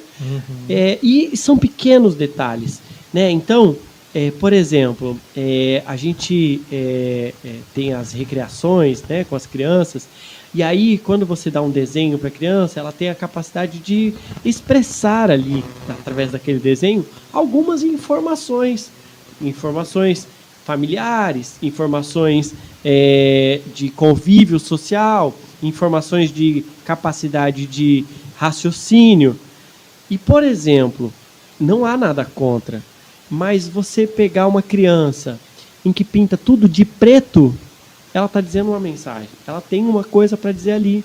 [0.69, 2.81] É, e são pequenos detalhes.
[3.13, 3.31] Né?
[3.31, 3.77] Então,
[4.13, 10.09] é, por exemplo, é, a gente é, é, tem as recreações né, com as crianças,
[10.53, 14.13] e aí, quando você dá um desenho para a criança, ela tem a capacidade de
[14.45, 18.91] expressar ali, através daquele desenho, algumas informações.
[19.41, 20.27] Informações
[20.65, 22.53] familiares, informações
[22.85, 25.33] é, de convívio social,
[25.63, 28.05] informações de capacidade de
[28.37, 29.39] raciocínio.
[30.11, 31.13] E, por exemplo,
[31.61, 32.83] não há nada contra,
[33.31, 35.39] mas você pegar uma criança
[35.85, 37.55] em que pinta tudo de preto,
[38.13, 39.29] ela está dizendo uma mensagem.
[39.47, 41.05] Ela tem uma coisa para dizer ali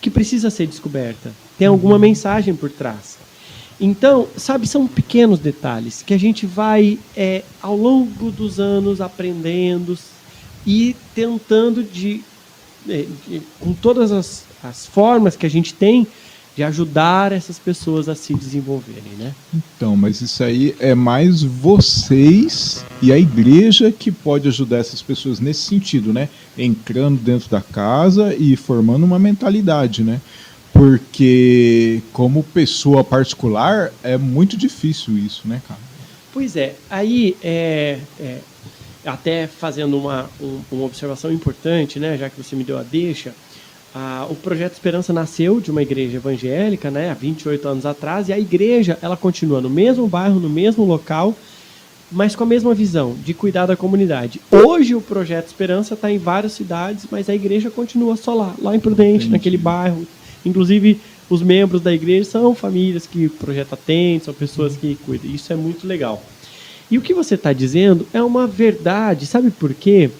[0.00, 1.32] que precisa ser descoberta.
[1.58, 3.18] Tem alguma mensagem por trás.
[3.80, 9.98] Então, sabe, são pequenos detalhes que a gente vai, é, ao longo dos anos, aprendendo
[10.66, 12.22] e tentando de,
[12.88, 16.06] é, de- com todas as, as formas que a gente tem,
[16.56, 19.32] de ajudar essas pessoas a se desenvolverem, né?
[19.54, 25.40] Então, mas isso aí é mais vocês e a igreja que pode ajudar essas pessoas
[25.40, 26.28] nesse sentido, né?
[26.58, 30.20] Entrando dentro da casa e formando uma mentalidade, né?
[30.72, 35.80] Porque como pessoa particular é muito difícil isso, né, cara?
[36.32, 38.38] Pois é, aí é, é,
[39.04, 43.34] até fazendo uma, um- uma observação importante, né, já que você me deu a deixa,
[43.94, 48.32] ah, o Projeto Esperança nasceu de uma igreja evangélica, né, há 28 anos atrás, e
[48.32, 51.34] a igreja ela continua no mesmo bairro, no mesmo local,
[52.10, 54.40] mas com a mesma visão de cuidar da comunidade.
[54.50, 58.74] Hoje o Projeto Esperança está em várias cidades, mas a igreja continua só lá, lá
[58.74, 59.30] em Prudente, Entendi.
[59.30, 60.06] naquele bairro.
[60.44, 65.30] Inclusive, os membros da igreja são famílias que o projeto atende, são pessoas que cuidam.
[65.30, 66.22] Isso é muito legal.
[66.90, 70.10] E o que você está dizendo é uma verdade, sabe por quê?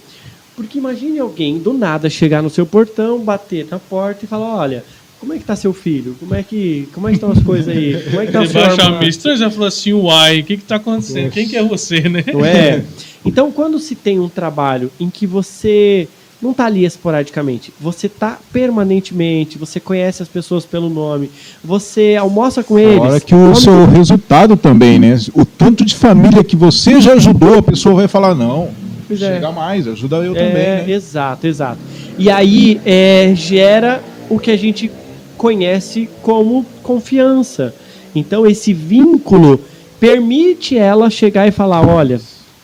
[0.61, 4.85] Porque imagine alguém do nada chegar no seu portão, bater na porta e falar: Olha,
[5.19, 6.15] como é que tá seu filho?
[6.21, 7.99] Como é que, como é que estão as coisas aí?
[8.11, 10.59] Como é que tá achar armário?" meio estranho, você vai falar assim, uai, o que
[10.59, 11.31] que tá acontecendo?
[11.31, 12.23] Quem que é você, né?
[12.31, 12.85] Não é?
[13.23, 16.09] Então, quando se tem um trabalho em que você
[16.41, 17.73] não tá ali esporadicamente.
[17.79, 21.31] Você tá permanentemente, você conhece as pessoas pelo nome,
[21.63, 22.97] você almoça com eles.
[22.97, 25.19] Fora que o seu resultado também, né?
[25.35, 28.71] O tanto de família que você já ajudou, a pessoa vai falar, não,
[29.11, 29.35] Pois é.
[29.35, 30.53] chega mais, ajuda eu É, também,
[30.87, 30.91] né?
[30.91, 31.79] Exato, exato.
[32.19, 34.91] E aí é, gera o que a gente
[35.37, 37.75] conhece como confiança.
[38.15, 39.61] Então esse vínculo
[39.99, 42.21] permite ela chegar e falar, olha,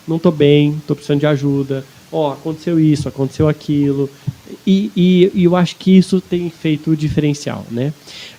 [0.06, 4.08] não tô bem, tô precisando de ajuda, ó, aconteceu isso, aconteceu aquilo.
[4.66, 7.92] E, e- e eu acho que isso tem feito o diferencial, né?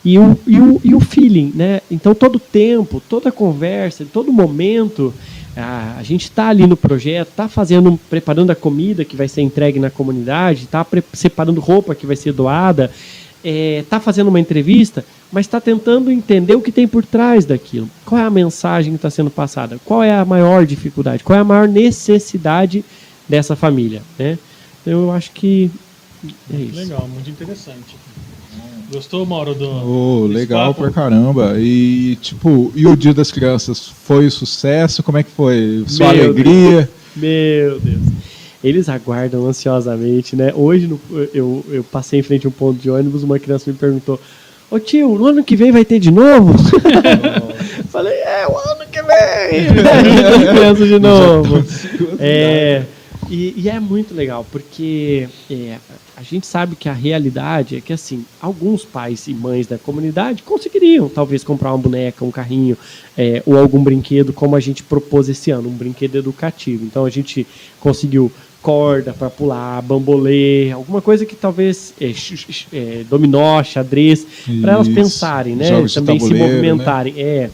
[0.05, 1.81] E o, e o, e o feeling, né?
[1.91, 5.13] Então todo tempo, toda conversa, todo momento,
[5.57, 9.41] a, a gente está ali no projeto, está fazendo, preparando a comida que vai ser
[9.41, 12.91] entregue na comunidade, está separando roupa que vai ser doada,
[13.43, 17.89] está fazendo uma entrevista, mas está tentando entender o que tem por trás daquilo.
[18.05, 19.79] Qual é a mensagem que está sendo passada?
[19.83, 21.23] Qual é a maior dificuldade?
[21.23, 22.83] Qual é a maior necessidade
[23.27, 24.01] dessa família?
[24.17, 24.37] Né?
[24.81, 25.71] Então eu acho que
[26.53, 26.75] é isso.
[26.75, 27.95] Legal, muito interessante.
[28.91, 30.27] Gostou, Mauro, do.
[30.27, 30.81] Desse legal papo?
[30.83, 31.55] pra caramba.
[31.57, 33.91] E, tipo, e o Dia das Crianças?
[34.05, 35.03] Foi sucesso?
[35.03, 35.83] Como é que foi?
[35.87, 36.89] Sua Meu alegria?
[37.15, 37.99] Meu Deus.
[38.63, 40.51] Eles aguardam ansiosamente, né?
[40.55, 40.99] Hoje no-
[41.33, 44.19] eu, eu passei em frente a um ponto de ônibus, uma criança me perguntou:
[44.71, 46.53] Ô tio, no ano que vem vai ter de novo?
[47.91, 49.67] Falei, é, o ano que vem!
[50.47, 51.63] As crianças de novo.
[52.19, 52.83] É,
[53.29, 55.77] e, e é muito legal, porque é,
[56.15, 60.43] a gente sabe que a realidade é que, assim, alguns pais e mães da comunidade
[60.43, 62.77] conseguiriam, talvez, comprar uma boneca, um carrinho,
[63.17, 66.85] é, ou algum brinquedo, como a gente propôs esse ano, um brinquedo educativo.
[66.85, 67.45] Então, a gente
[67.79, 72.11] conseguiu corda para pular, bambolê, alguma coisa que talvez é,
[72.73, 74.25] é, dominó, xadrez,
[74.61, 75.69] para elas pensarem, né?
[75.69, 76.39] Jogos Também se né?
[76.39, 77.13] movimentarem.
[77.17, 77.49] É.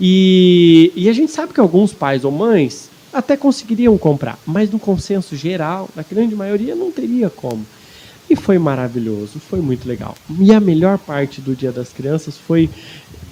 [0.00, 4.78] E, e a gente sabe que alguns pais ou mães até conseguiriam comprar, mas no
[4.78, 7.66] consenso geral, na grande maioria, não teria como.
[8.30, 10.14] E foi maravilhoso, foi muito legal.
[10.38, 12.70] E a melhor parte do Dia das Crianças foi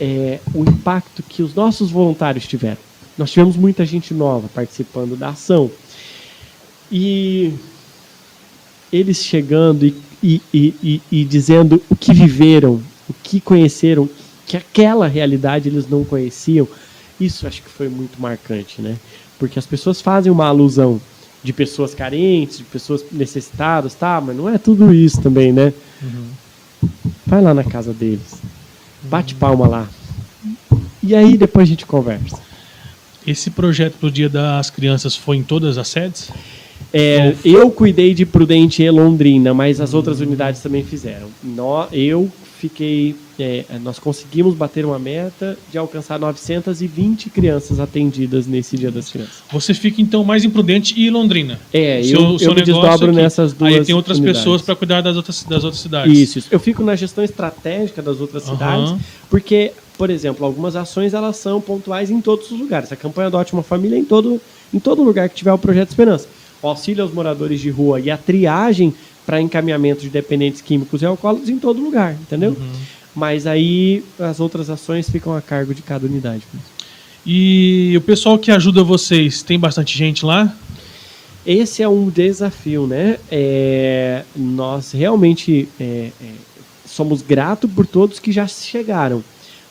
[0.01, 2.79] é, o impacto que os nossos voluntários tiveram.
[3.17, 5.71] Nós tivemos muita gente nova participando da ação.
[6.91, 7.53] E
[8.93, 14.09] eles chegando e, e, e- e dizendo o que viveram, o que conheceram,
[14.47, 16.67] que aquela realidade eles não conheciam,
[17.21, 18.97] isso acho que foi muito marcante, né?
[19.39, 21.01] Porque as pessoas fazem uma alusão
[21.43, 24.21] de pessoas carentes, de pessoas necessitadas, tá?
[24.21, 25.73] Mas não é tudo isso também, né?
[27.27, 28.41] Vai lá na casa deles,
[29.05, 29.89] bate palma lá.
[31.03, 32.39] E aí depois a gente conversa.
[33.27, 36.31] Esse projeto pro Dia das Crianças foi em todas as sedes?
[36.93, 41.29] É, eu cuidei de Prudente e Londrina, mas as outras unidades também fizeram.
[41.43, 42.31] Nó- eu
[42.69, 43.15] fiquei.
[43.39, 49.43] é, nós conseguimos bater uma meta de alcançar 920 crianças atendidas nesse Dia das Crianças.
[49.53, 51.61] Você fica então mais imprudente e Londrina.
[51.73, 53.17] É, seu- eu, seu eu me desdobro aqui.
[53.17, 53.75] nessas duas.
[53.75, 54.41] Aí tem outras unidades.
[54.41, 56.19] pessoas para cuidar das outras, das outras cidades.
[56.19, 56.49] Isso, isso.
[56.51, 58.53] Eu fico na gestão estratégica das outras Aham.
[58.57, 62.91] cidades, porque, por exemplo, algumas ações elas são pontuais em todos os lugares.
[62.93, 64.41] A campanha Adote uma Família é em todo,
[64.73, 66.27] em todo lugar que tiver o Projeto Esperança.
[66.63, 68.95] O auxílio aos moradores de rua e a triagem
[69.27, 72.51] para encaminhamento de dependentes químicos e alcoólicos em todo lugar, entendeu?
[72.51, 72.73] Uhum.
[73.15, 76.45] Mas aí as outras ações ficam a cargo de cada unidade.
[77.27, 80.55] E o pessoal que ajuda vocês, tem bastante gente lá?
[81.45, 83.19] Esse é um desafio, né?
[83.31, 86.31] É, nós realmente é, é,
[86.85, 89.25] somos gratos por todos que já chegaram,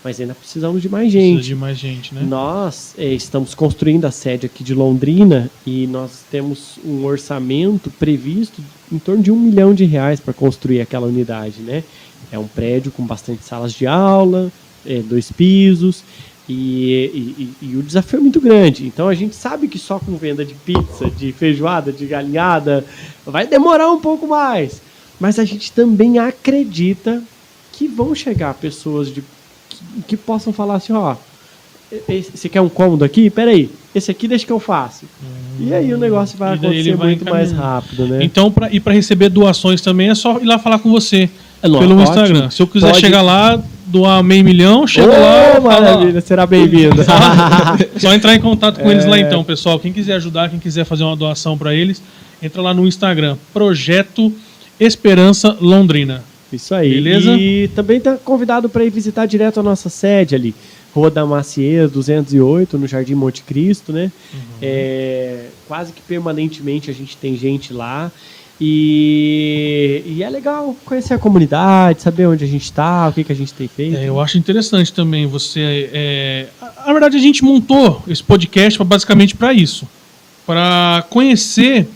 [0.05, 1.43] mas ainda precisamos de mais Precisa gente.
[1.45, 2.21] de mais gente, né?
[2.29, 8.61] Nós é, estamos construindo a sede aqui de Londrina e nós temos um orçamento previsto
[8.91, 11.83] em torno de um milhão de reais para construir aquela unidade, né?
[12.31, 14.51] É um prédio com bastante salas de aula,
[14.85, 16.03] é, dois pisos
[16.47, 16.53] e,
[16.93, 18.85] e- e- e o desafio é muito grande.
[18.85, 22.85] Então a gente sabe que só com venda de pizza, de feijoada, de galinhada
[23.25, 24.83] vai demorar um pouco mais,
[25.19, 27.23] mas a gente também acredita
[27.71, 29.23] que vão chegar pessoas de,
[30.07, 31.15] que, possam falar assim, ó,
[32.33, 33.29] você quer um cômodo aqui?
[33.29, 35.05] Peraí, esse aqui deixa que eu faço.
[35.59, 38.19] e aí o negócio vai acontecer vai muito mais rápido, né?
[38.23, 41.29] Então, pra, e para receber doações também é só ir lá falar com você
[41.61, 42.03] É lógico, pelo ótimo.
[42.21, 42.49] Instagram.
[42.49, 45.61] Se eu quiser Pode- chegar lá, doar meio milhão, chega Ô, lá.
[45.61, 46.97] fala- maravilha, será bem-vindo.
[47.97, 48.93] Só entrar em contato com É.
[48.93, 49.79] eles lá então, pessoal.
[49.79, 52.01] Quem quiser ajudar, quem quiser fazer uma doação para eles,
[52.41, 54.33] entra lá no Instagram, Projeto
[54.79, 56.21] Esperança Londrina.
[56.53, 56.93] Isso aí.
[56.95, 57.31] Beleza?
[57.37, 60.53] E também está convidado para ir visitar direto a nossa sede ali.
[60.93, 64.09] Rua da Macieira, 208, no Jardim Monte Cristo, né?
[64.33, 64.39] Uhum.
[64.61, 68.09] É, quase que permanentemente a gente tem gente lá.
[68.61, 73.31] E, e é legal conhecer a comunidade, saber onde a gente está, o que, que
[73.31, 73.97] a gente tem feito.
[73.97, 75.89] É, eu acho interessante também você.
[75.91, 79.85] é, a- Na verdade, a gente montou esse podcast pra- basicamente para isso,
[80.47, 81.87] para conhecer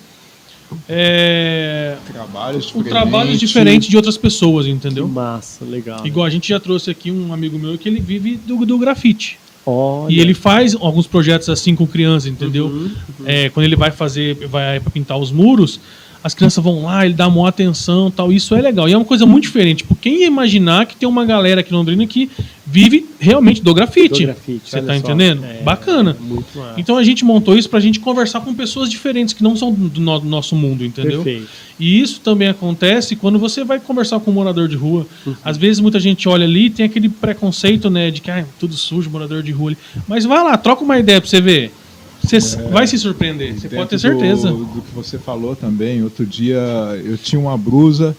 [0.88, 5.08] é, Trabalhos com trabalhos diferentes de outras pessoas, entendeu?
[5.08, 6.06] Que massa, legal.
[6.06, 9.40] Igual a gente já trouxe aqui um amigo meu que ele vive do, do grafite.
[9.66, 10.12] Olha.
[10.12, 12.68] E ele faz alguns projetos assim com crianças, entendeu?
[12.68, 12.92] Uhum,
[13.26, 15.80] É, quando ele vai fazer, vai para pintar os muros,
[16.24, 18.32] as crianças vão lá, ele dá maior atenção tal.
[18.32, 18.90] Isso é legal.
[18.90, 19.78] E é uma coisa muito diferente.
[19.80, 22.30] Tipo, quem ia imaginar que tem uma galera aqui em Londrina que
[22.66, 24.20] vive realmente do grafite?
[24.22, 25.00] Do grafite, Você tá só.
[25.00, 25.44] entendendo?
[25.46, 26.16] É, Bacana.
[26.20, 26.74] Massa.
[26.78, 30.00] Então a gente montou isso pra gente conversar com pessoas diferentes que não são do
[30.02, 31.24] no- do nosso mundo, entendeu?
[31.24, 31.48] Perfeito.
[31.80, 35.08] E isso também acontece quando você vai conversar com um morador de rua.
[35.26, 35.34] Uhum.
[35.44, 38.74] Às vezes muita gente olha ali e tem aquele preconceito, né, de que ah, tudo
[38.76, 39.78] sujo, morador de rua ali.
[40.08, 41.72] Mas vai lá, troca uma ideia pra você ver.
[42.30, 44.00] Você s- vai se surpreender, você pode ter É.
[44.00, 44.50] Certeza.
[44.50, 46.60] Do, do que você falou também, outro dia
[47.04, 48.16] eu tinha uma brusa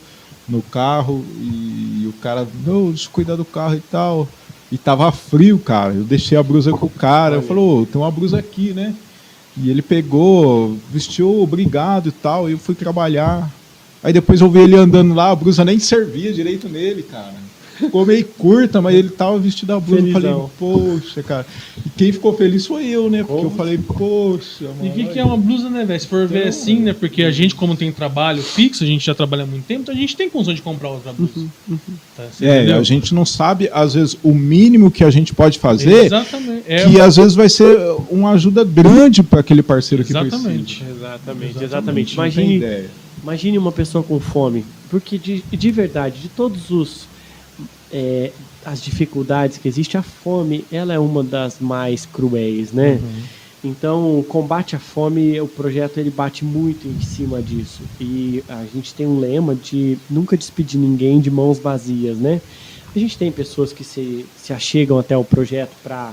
[0.49, 4.29] no carro e o cara, não, cuidar do carro e tal.
[4.73, 5.95] E tava frio, cara.
[5.95, 7.37] Eu deixei a brusa com o cara.
[7.37, 8.95] Eu falei, ô, tem uma brusa aqui, né?
[9.57, 12.49] E ele pegou, vestiu, obrigado e tal.
[12.49, 13.49] E eu fui trabalhar.
[14.03, 17.35] Aí depois eu vi ele andando lá, a brusa nem servia direito nele, cara.
[17.81, 20.07] Ficou meio curta, mas ele tava vestido a blusa.
[20.07, 20.51] Eu falei, Felizão.
[20.59, 21.47] poxa, cara.
[21.85, 23.25] E quem ficou feliz foi eu, né?
[23.25, 24.85] Porque eu falei, poxa, mano.
[24.85, 25.99] E o que, que é uma blusa, né, velho?
[25.99, 26.93] Se for ver assim, né?
[26.93, 29.95] Porque a gente, como tem trabalho fixo, a gente já trabalha há muito tempo, então
[29.95, 31.47] a gente tem condição de comprar outra blusa.
[32.17, 32.79] Tá, você É, entendeu?
[32.79, 36.65] a gente não sabe, às vezes, o mínimo que a gente pode fazer, Exatamente.
[36.69, 37.79] É, que às vezes vai ser
[38.11, 40.77] uma ajuda grande para aquele parceiro que Exatamente.
[40.85, 40.91] precisa.
[41.01, 42.15] Exatamente, exatamente.
[42.17, 42.85] Tem Imagine,
[43.23, 44.65] imagine uma pessoa com fome.
[44.91, 47.09] Porque de, de verdade, de todos os
[47.93, 48.33] é,
[48.65, 53.01] as dificuldades que existe, a fome ela é uma das mais cruéis, né?
[53.63, 57.83] Então, o combate à fome, o projeto ele bate muito em cima disso.
[58.01, 62.41] E a gente tem um lema de nunca despedir ninguém de mãos vazias, né?
[62.95, 66.13] A gente tem pessoas que se, se achegam até o projeto para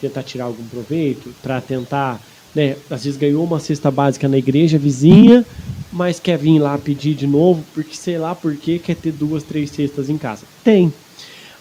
[0.00, 2.20] tentar tirar algum proveito, para tentar,
[2.54, 5.44] né, às vezes ganhou uma cesta básica na igreja vizinha,
[5.92, 9.42] mas quer vir lá pedir de novo, porque sei lá por que quer ter duas,
[9.42, 10.44] três cestas em casa.
[10.64, 10.92] Tem.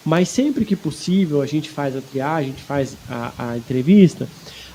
[0.05, 4.27] Mas sempre que possível, a gente faz a triagem, a gente faz a, a entrevista,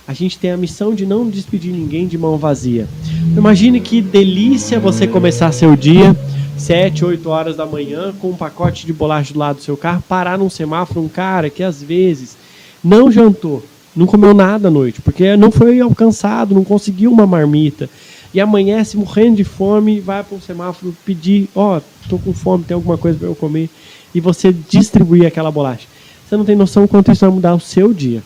[0.07, 2.89] a gente tem a missão de não despedir ninguém de mão vazia.
[3.37, 6.17] Imagine que delícia você começar seu dia,
[6.59, 10.03] 7, 8 horas da manhã, com um pacote de bolacha do lado do seu carro,
[10.09, 12.37] parar num semáforo, um cara que às vezes
[12.83, 17.89] não jantou, não comeu nada à noite, porque não foi alcançado, não conseguiu uma marmita.
[18.33, 22.75] E amanhece morrendo de fome, vai para um semáforo pedir, ó, tô com fome, tem
[22.75, 23.69] alguma coisa para eu comer,
[24.15, 25.87] e você distribuir aquela bolacha.
[26.29, 28.23] Você não tem noção quanto isso vai mudar o seu dia.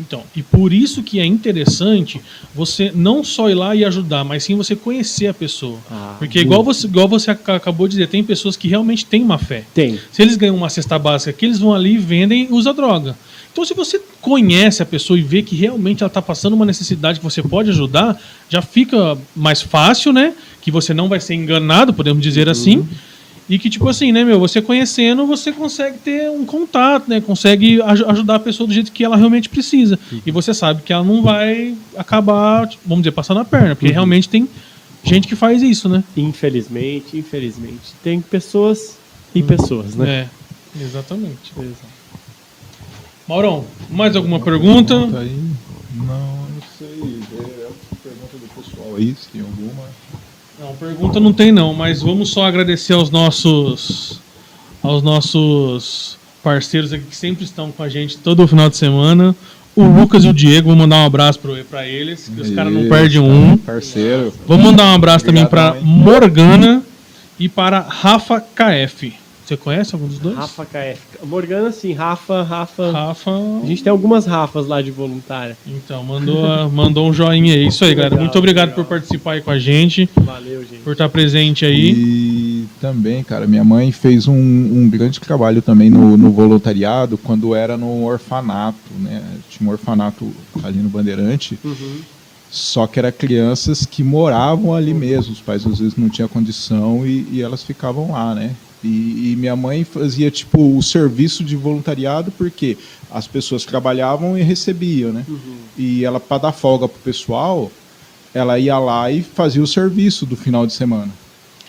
[0.00, 2.20] Então, e por isso que é interessante
[2.54, 5.78] você não só ir lá e ajudar, mas sim você conhecer a pessoa.
[5.90, 9.22] Ah, Porque igual você, igual você ac- acabou de dizer, tem pessoas que realmente têm
[9.22, 9.62] uma fé.
[9.74, 9.98] Tem.
[10.10, 13.14] Se eles ganham uma cesta básica aqui, eles vão ali, vendem e usam droga.
[13.52, 17.18] Então, se você conhece a pessoa e vê que realmente ela está passando uma necessidade
[17.18, 20.34] que você pode ajudar, já fica mais fácil, né?
[20.62, 22.86] Que você não vai ser enganado, podemos dizer assim.
[23.48, 27.20] E que, tipo assim, né, meu, você conhecendo, você consegue ter um contato, né?
[27.20, 29.98] Consegue aj- ajudar a pessoa do jeito que ela realmente precisa.
[30.24, 33.92] E você sabe que ela não vai acabar, tipo, vamos dizer, passando a perna, porque
[33.92, 34.48] realmente tem
[35.02, 36.04] gente que faz isso, né?
[36.16, 37.94] Infelizmente, infelizmente.
[38.04, 38.96] Tem pessoas
[39.34, 40.28] e pessoas, né?
[40.78, 41.52] É, exatamente.
[43.30, 45.06] Maurão, mais alguma pergunta?
[45.06, 45.40] Tá aí?
[45.94, 47.20] Não, não sei.
[47.38, 49.84] É a pergunta do pessoal aí, se tem alguma.
[50.58, 54.20] Não, pergunta não tem não, mas vamos só agradecer aos nossos
[54.82, 59.36] aos nossos parceiros aqui que sempre estão com a gente todo final de semana.
[59.76, 61.38] O Lucas e o Diego, vou mandar um abraço
[61.70, 63.56] para eles, que os caras não perdem cara, um.
[63.58, 64.34] Parceiro.
[64.44, 65.76] Vamos mandar um abraço também para?
[65.80, 66.82] Morgana
[67.38, 69.19] e para Rafa KF.
[69.50, 70.36] Você conhece algum dos dois?
[70.36, 71.26] Rafa KF.
[71.26, 71.92] Morgana, sim.
[71.92, 72.92] Rafa, Rafa.
[72.92, 73.32] Rafa.
[73.64, 75.56] A gente tem algumas Rafas lá de voluntária.
[75.66, 77.66] Então, mandou, a- mandou um joinha aí.
[77.66, 78.10] Isso aí, galera.
[78.14, 78.84] Legal, Muito obrigado legal.
[78.84, 80.82] por participar aí com a gente, Valeu, gente.
[80.84, 81.90] por estar presente aí.
[81.96, 87.52] E também, cara, minha mãe fez um, um grande trabalho também no, no voluntariado quando
[87.52, 89.20] era no orfanato, né?
[89.48, 90.30] Tinha um orfanato
[90.62, 91.98] ali no Bandeirante, Uhum.
[92.52, 97.04] só que era crianças que moravam ali mesmo, os pais às vezes não tinham condição
[97.04, 98.54] e, e elas ficavam lá, né?
[98.82, 102.78] E, e minha mãe fazia tipo o serviço de voluntariado porque
[103.10, 105.24] as pessoas trabalhavam e recebiam, né?
[105.76, 107.70] E ela para dar folga pro pessoal,
[108.32, 111.10] ela ia lá e fazia o serviço do final de semana.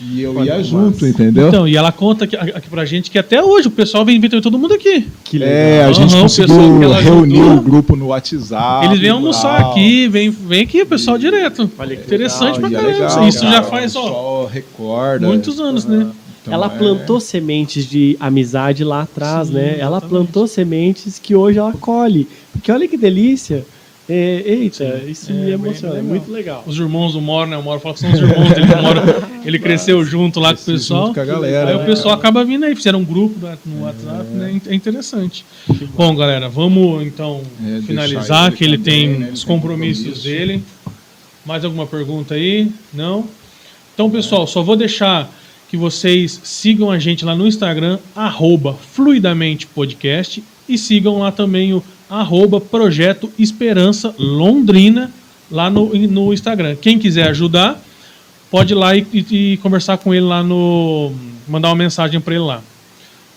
[0.03, 1.49] E eu Olha, ia junto, entendeu?
[1.49, 4.29] Então, e ela conta aqui, aqui pra gente que até hoje o pessoal vem ver
[4.41, 5.07] todo mundo aqui.
[5.23, 8.87] Que é, a Aham, gente o conseguiu pessoal que ela reunir o grupo no WhatsApp.
[8.87, 9.71] Eles vêm almoçar tal.
[9.71, 11.69] aqui, vem, vem aqui, o pessoal direto.
[11.77, 13.05] Olha que Interessante legal, E é pra caramba.
[13.15, 15.27] legal, Isso já faz, o ó, pessoal recorda.
[15.27, 16.07] muitos anos, né?
[16.41, 19.77] Então, ela é- plantou sementes de amizade lá atrás, Sim, né?
[19.79, 20.09] Ela exatamente.
[20.09, 22.27] plantou sementes que hoje ela colhe.
[22.51, 23.63] Porque olha que delícia.
[24.09, 26.63] É, eita, isso É, me bem emociona, é muito legal.
[26.67, 27.55] Os irmãos do Moro, né?
[27.55, 28.65] O Moro fala que são os irmãos dele.
[28.65, 28.99] Moro,
[29.45, 31.05] ele cresceu junto lá com o pessoal.
[31.05, 31.85] junto com a galera, aí o né?
[31.85, 34.59] pessoal acaba vindo aí, fizeram um grupo no- no WhatsApp, né?
[34.67, 35.45] É interessante.
[35.95, 39.29] Bom, galera, vamos então É, finalizar, ele que ele também, tem né?
[39.31, 40.27] Os tem compromissos compromisso.
[40.27, 40.63] dele.
[41.45, 42.69] Mais alguma pergunta aí?
[42.93, 43.25] Não?
[43.93, 45.31] Então, pessoal, só vou deixar
[45.71, 51.73] que vocês sigam a gente lá no Instagram, arroba Fluidamente Podcast, e sigam lá também
[51.73, 55.09] o arroba Projeto Esperança Londrina,
[55.49, 56.75] lá no, no Instagram.
[56.75, 57.81] Quem quiser ajudar,
[58.51, 61.13] pode ir lá e, e- e conversar com ele lá no.
[61.47, 62.61] mandar uma mensagem para ele lá.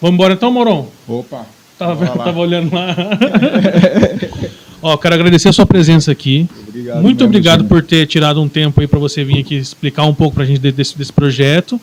[0.00, 0.88] Vamos embora então, Moron?
[1.06, 1.46] Opa.
[1.78, 2.94] Tava, tava olhando lá.
[4.82, 6.46] Ó, quero agradecer a sua presença aqui.
[6.68, 10.12] Obrigado Muito obrigado por ter tirado um tempo aí para você vir aqui explicar um
[10.14, 11.80] pouco para a gente de- desse, desse projeto.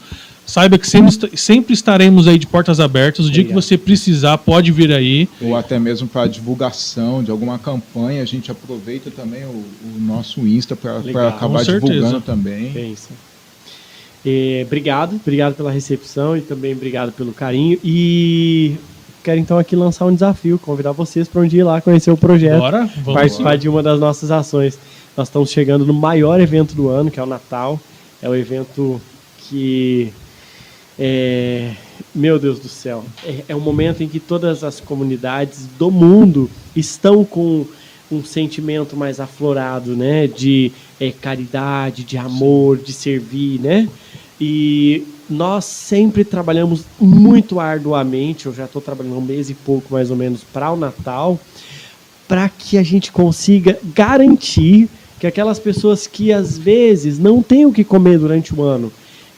[0.52, 3.26] Saiba que sempre, sempre estaremos aí de portas abertas.
[3.26, 3.64] O dia que Obrigado.
[3.64, 5.30] você precisar, pode vir aí.
[5.40, 10.46] Ou até mesmo para divulgação de alguma campanha, a gente aproveita também o, o nosso
[10.46, 12.70] Insta para acabar divulgando também.
[12.74, 13.12] Pensa.
[14.26, 17.80] É, obrigado, obrigado pela recepção e também obrigado pelo carinho.
[17.82, 18.76] E
[19.24, 22.18] quero então aqui lançar um desafio, convidar vocês para um dia ir lá conhecer o
[22.18, 23.56] projeto, Bora, vamos participar lá.
[23.56, 24.78] de uma das nossas ações.
[25.16, 27.80] Nós estamos chegando no maior evento do ano, que é o Natal.
[28.22, 29.02] É o evento
[29.48, 30.12] que
[31.04, 31.72] é,
[32.14, 36.48] meu Deus do céu, é, é um momento em que todas as comunidades do mundo
[36.76, 37.66] estão com
[38.12, 43.90] um sentimento mais aflorado, né, de é, caridade, de amor, de servir, né?
[44.40, 48.46] E nós sempre trabalhamos muito arduamente.
[48.46, 51.40] Eu já estou trabalhando um mês e pouco mais ou menos para o Natal,
[52.28, 54.88] para que a gente consiga garantir
[55.20, 58.92] que aquelas pessoas que às vezes não têm o que comer durante o ano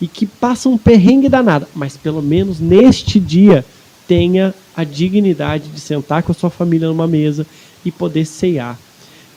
[0.03, 3.63] e que passam um perrengue danado, mas pelo menos neste dia
[4.05, 7.47] tenha a dignidade de sentar com a sua família numa mesa
[7.85, 8.77] e poder ceiar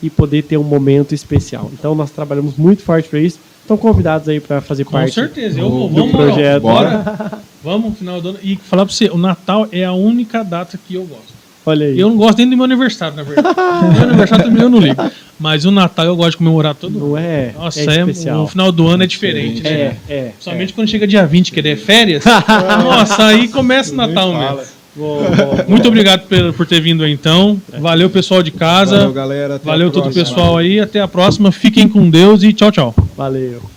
[0.03, 1.71] e poder ter um momento especial.
[1.71, 3.39] Então nós trabalhamos muito forte para isso.
[3.61, 5.57] Estão convidados aí para fazer Com parte certeza.
[5.57, 6.61] Eu vou, do vamos, projeto.
[6.61, 7.41] Bora.
[7.63, 8.39] Vamos, final do ano.
[8.43, 11.36] E falar para você, o Natal é a única data que eu gosto.
[11.67, 11.99] Olha aí.
[11.99, 13.49] Eu não gosto nem do meu aniversário, na verdade.
[13.93, 15.03] meu aniversário também eu não ligo.
[15.37, 17.51] Mas o Natal eu gosto de comemorar todo Não é?
[17.57, 18.43] Nossa, é é, especial.
[18.43, 19.97] o final do ano é diferente, né?
[20.07, 20.31] É, é.
[20.39, 22.23] Somente quando chega dia 20, que é férias.
[22.83, 24.77] Nossa, aí começa o Natal mesmo.
[24.95, 27.61] Bom, bom, Muito obrigado por, por ter vindo aí, então.
[27.79, 28.99] Valeu, pessoal de casa.
[28.99, 29.55] Valeu, galera.
[29.55, 30.79] Até a Valeu todo o pessoal aí.
[30.79, 31.51] Até a próxima.
[31.51, 32.95] Fiquem com Deus e tchau, tchau.
[33.17, 33.76] valeu.